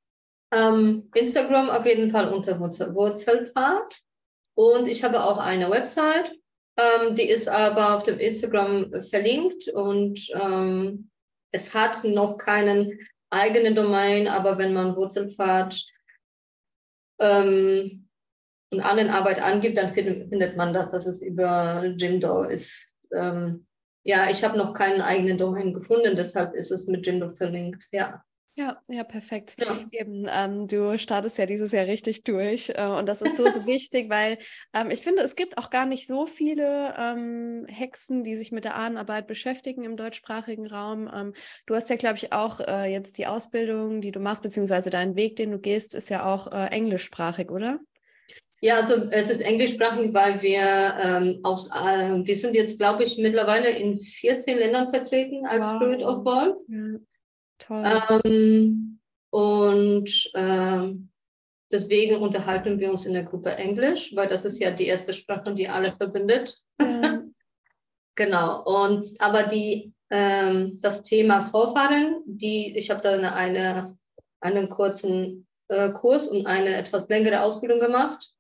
[0.51, 3.95] Ähm, Instagram auf jeden Fall unter Wurzelpfad.
[4.55, 6.31] Und ich habe auch eine Website,
[6.77, 10.19] ähm, die ist aber auf dem Instagram verlinkt und
[11.51, 12.99] es hat noch keinen
[13.29, 15.79] eigenen Domain, aber wenn man Wurzelpfad
[17.19, 18.07] ähm,
[18.71, 22.85] und Arbeit angibt, dann findet, findet man das, dass es über Jimdo ist.
[23.13, 23.65] Ähm,
[24.07, 28.23] ja, ich habe noch keinen eigenen Domain gefunden, deshalb ist es mit Jindo verlinkt, ja.
[28.55, 29.55] Ja, ja, perfekt.
[29.59, 29.77] Ja.
[29.91, 33.65] Eben, ähm, du startest ja dieses Jahr richtig durch äh, und das ist so, so
[33.67, 34.37] wichtig, weil
[34.73, 38.63] ähm, ich finde, es gibt auch gar nicht so viele ähm, Hexen, die sich mit
[38.63, 41.07] der Ahnenarbeit beschäftigen im deutschsprachigen Raum.
[41.13, 41.33] Ähm,
[41.65, 45.17] du hast ja, glaube ich, auch äh, jetzt die Ausbildung, die du machst, beziehungsweise deinen
[45.17, 47.79] Weg, den du gehst, ist ja auch äh, englischsprachig, oder?
[48.59, 50.61] Ja, also es ist englischsprachig, weil wir
[50.99, 55.75] ähm, aus, äh, wir sind jetzt, glaube ich, mittlerweile in 14 Ländern vertreten als wow.
[55.75, 56.57] Spirit of Ball.
[56.67, 56.99] Ja,
[57.59, 58.21] toll.
[58.25, 58.99] Ähm,
[59.29, 60.93] und äh,
[61.71, 65.53] deswegen unterhalten wir uns in der Gruppe Englisch, weil das ist ja die erste Sprache,
[65.53, 66.57] die alle verbindet.
[66.81, 67.21] Ja.
[68.15, 68.63] genau.
[68.63, 73.97] Und aber die ähm, das Thema Vorfahren, die ich habe da eine, eine
[74.39, 78.31] einen kurzen äh, Kurs und eine etwas längere Ausbildung gemacht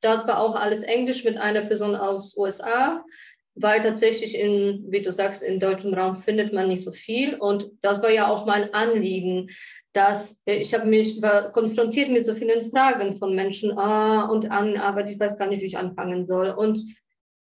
[0.00, 3.04] das war auch alles Englisch mit einer Person aus USA,
[3.54, 7.36] weil tatsächlich in, wie du sagst, im deutschen Raum findet man nicht so viel.
[7.36, 9.48] Und das war ja auch mein Anliegen,
[9.92, 11.22] dass ich habe mich
[11.52, 15.62] konfrontiert mit so vielen Fragen von Menschen ah, und an, aber ich weiß gar nicht,
[15.62, 16.50] wie ich anfangen soll.
[16.50, 16.80] Und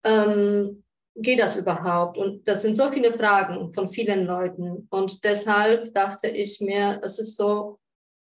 [0.05, 0.83] ähm,
[1.15, 2.19] geht das überhaupt?
[2.19, 4.89] Und das sind so viele Fragen von vielen Leuten.
[4.91, 7.79] Und deshalb dachte ich mir, es ist so,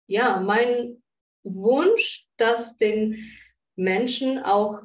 [0.07, 1.03] ja, mein
[1.43, 3.17] Wunsch, das den
[3.77, 4.83] Menschen auch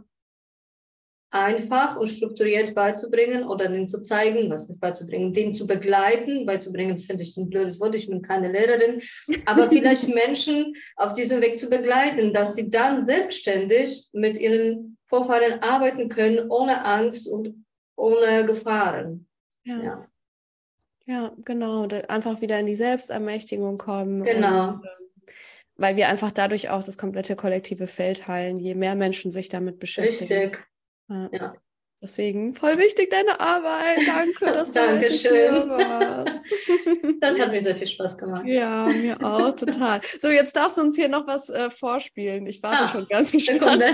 [1.29, 6.45] einfach und strukturiert beizubringen oder denen zu zeigen, was ist beizubringen, den zu begleiten.
[6.45, 9.01] Beizubringen finde ich ein blödes Wort, ich bin keine Lehrerin,
[9.45, 15.61] aber vielleicht Menschen auf diesem Weg zu begleiten, dass sie dann selbstständig mit ihren Vorfahren
[15.61, 17.65] arbeiten können, ohne Angst und
[17.95, 19.27] ohne Gefahren.
[19.63, 19.83] Ja.
[19.83, 20.07] ja.
[21.09, 21.87] Ja, genau.
[22.09, 24.23] Einfach wieder in die Selbstermächtigung kommen.
[24.23, 24.71] Genau.
[24.71, 25.16] Und, ähm,
[25.77, 29.79] weil wir einfach dadurch auch das komplette kollektive Feld heilen, je mehr Menschen sich damit
[29.79, 30.41] beschäftigen.
[30.41, 30.67] Richtig.
[31.09, 31.29] Ja.
[31.31, 31.55] ja.
[31.99, 33.97] Deswegen voll wichtig deine Arbeit.
[34.05, 35.67] Danke, dass du Dankeschön.
[37.19, 38.45] das hat mir sehr viel Spaß gemacht.
[38.45, 40.01] Ja, mir auch, total.
[40.19, 42.45] So, jetzt darfst du uns hier noch was äh, vorspielen.
[42.45, 43.83] Ich warte ah, schon ganz gespannt.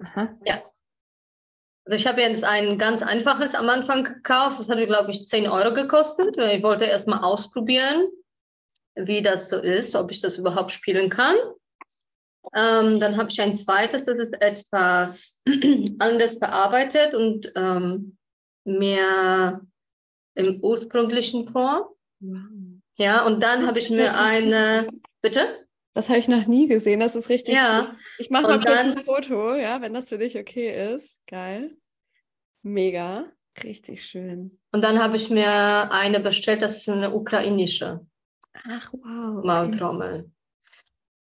[0.00, 0.34] Aha.
[0.44, 0.62] Ja.
[1.84, 4.60] Also ich habe jetzt ein ganz einfaches am Anfang gekauft.
[4.60, 6.36] Das hat, glaube ich, 10 Euro gekostet.
[6.36, 8.08] Ich wollte erst mal ausprobieren,
[8.94, 11.34] wie das so ist, ob ich das überhaupt spielen kann.
[12.54, 15.40] Ähm, dann habe ich ein zweites, das ist etwas
[15.98, 18.16] anders bearbeitet und ähm,
[18.64, 19.60] mehr
[20.34, 21.84] im ursprünglichen Form.
[22.20, 22.40] Wow.
[22.96, 24.88] Ja, und dann habe ich mir eine,
[25.22, 25.66] bitte?
[25.94, 27.54] Das habe ich noch nie gesehen, das ist richtig.
[27.54, 27.88] Ja.
[27.88, 27.96] Cool.
[28.18, 31.20] Ich mache mal kurz ein Foto, ja, wenn das für dich okay ist.
[31.26, 31.76] Geil.
[32.62, 33.30] Mega.
[33.62, 34.58] Richtig schön.
[34.72, 38.06] Und dann habe ich mir eine bestellt, das ist eine ukrainische.
[38.54, 39.44] Ach, wow.
[39.44, 40.30] Maultrommel.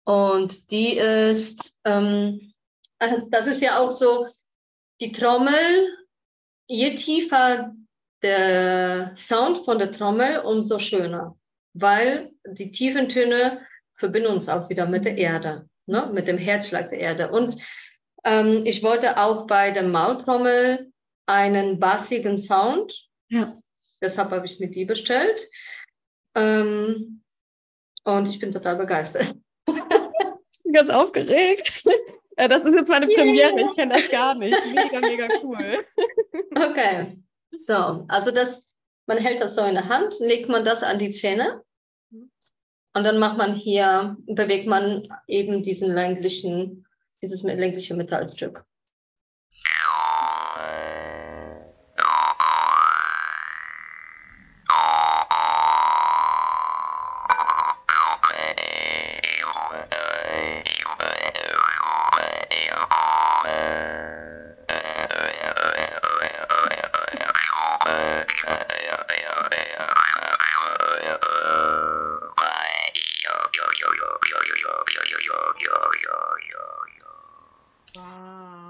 [0.04, 2.54] Und die ist, ähm,
[2.98, 4.28] also das ist ja auch so,
[5.00, 5.96] die Trommel,
[6.68, 7.74] je tiefer
[8.22, 11.38] der Sound von der Trommel, umso schöner.
[11.74, 13.66] Weil die tiefen Töne
[14.00, 16.10] verbinden uns auch wieder mit der Erde, ne?
[16.12, 17.32] mit dem Herzschlag der Erde.
[17.32, 17.56] Und
[18.24, 20.92] ähm, ich wollte auch bei der Maultrommel
[21.28, 23.08] einen bassigen Sound.
[23.30, 23.56] Ja.
[24.02, 25.48] Deshalb habe ich mir die bestellt.
[26.36, 27.22] Ähm,
[28.06, 29.36] und ich bin total begeistert
[30.70, 31.84] bin ganz aufgeregt.
[32.36, 33.66] Das ist jetzt meine Premiere, yeah.
[33.66, 34.58] ich kenne das gar nicht.
[34.74, 35.84] Mega, mega cool.
[36.56, 37.22] Okay,
[37.52, 38.74] so, also das,
[39.08, 41.62] man hält das so in der Hand, legt man das an die Zähne
[42.94, 46.86] und dann macht man hier, bewegt man eben diesen länglichen,
[47.22, 48.66] dieses längliche Metallstück.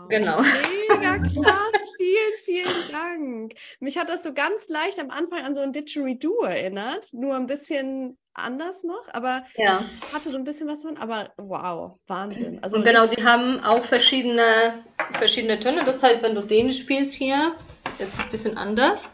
[0.09, 0.41] Genau.
[0.89, 3.53] Mega krass, vielen, vielen Dank.
[3.79, 7.45] Mich hat das so ganz leicht am Anfang an so ein Didgeridoo erinnert, nur ein
[7.45, 9.83] bisschen anders noch, aber ja.
[10.13, 12.61] hatte so ein bisschen was von, aber wow, Wahnsinn.
[12.63, 14.83] Also Und genau, die haben auch verschiedene,
[15.13, 15.83] verschiedene Töne.
[15.83, 17.55] Das heißt, wenn du den spielst hier,
[17.99, 19.09] ist es ein bisschen anders.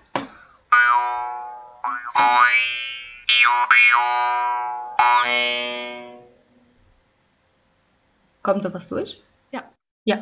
[8.43, 9.19] Kommt da was durch?
[9.51, 9.63] Ja.
[10.03, 10.21] Ja.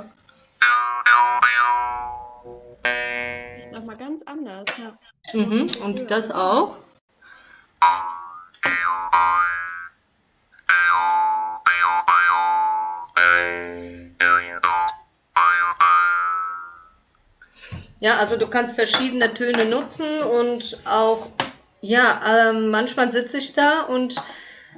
[3.83, 4.65] Nochmal ganz anders.
[4.77, 5.39] Ja.
[5.39, 5.69] Mhm.
[5.83, 6.77] Und das auch?
[17.99, 21.29] Ja, also du kannst verschiedene Töne nutzen und auch,
[21.79, 24.15] ja, ähm, manchmal sitze ich da und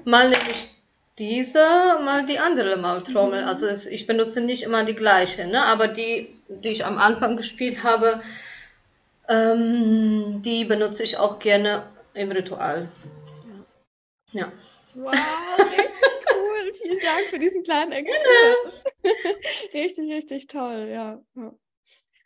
[0.03, 0.75] mal nehme ich
[1.17, 1.59] diese,
[2.03, 3.41] mal die andere Maultrommel.
[3.41, 3.47] Mhm.
[3.47, 5.63] Also es, ich benutze nicht immer die gleiche, ne?
[5.63, 8.21] aber die, die ich am Anfang gespielt habe,
[9.27, 12.89] ähm, die benutze ich auch gerne im Ritual.
[14.31, 14.41] Ja.
[14.41, 14.51] ja.
[14.95, 15.13] Wow,
[15.59, 16.73] richtig cool.
[16.81, 18.83] Vielen Dank für diesen kleinen Exkurs.
[19.73, 21.21] richtig, richtig toll, ja.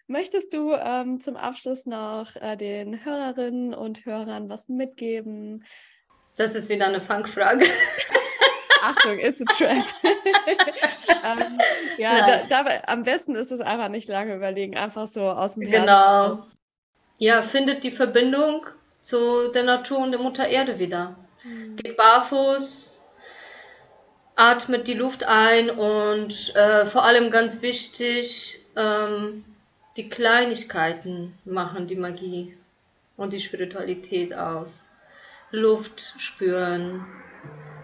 [0.08, 5.64] Möchtest du ähm, zum Abschluss noch äh, den Hörerinnen und Hörern was mitgeben?
[6.36, 7.66] Das ist wieder eine Fangfrage.
[8.82, 9.86] Achtung, it's a trap.
[10.04, 11.58] ähm,
[11.98, 15.64] ja, da, da, am besten ist es einfach nicht lange überlegen, einfach so aus dem
[15.64, 15.82] Herzen.
[15.82, 16.44] Genau
[17.20, 18.66] ja, findet die Verbindung
[19.02, 21.16] zu der Natur und der Mutter Erde wieder.
[21.44, 21.76] Mhm.
[21.76, 22.98] Geht barfuß,
[24.36, 29.44] atmet die Luft ein und äh, vor allem ganz wichtig, ähm,
[29.98, 32.58] die Kleinigkeiten machen die Magie
[33.18, 34.86] und die Spiritualität aus.
[35.52, 37.06] Luft spüren,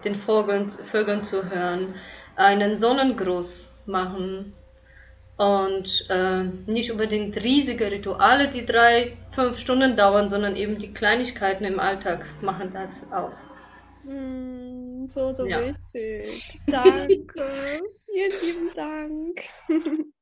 [0.06, 1.94] den Vögeln, Vögeln zu hören,
[2.36, 4.54] einen Sonnengruß machen,
[5.38, 11.64] Und äh, nicht unbedingt riesige Rituale, die drei, fünf Stunden dauern, sondern eben die Kleinigkeiten
[11.64, 13.46] im Alltag machen das aus.
[14.04, 15.58] Mm, so, so ja.
[15.60, 16.60] wichtig.
[16.66, 17.82] Danke.
[18.06, 19.42] Vielen lieben Dank.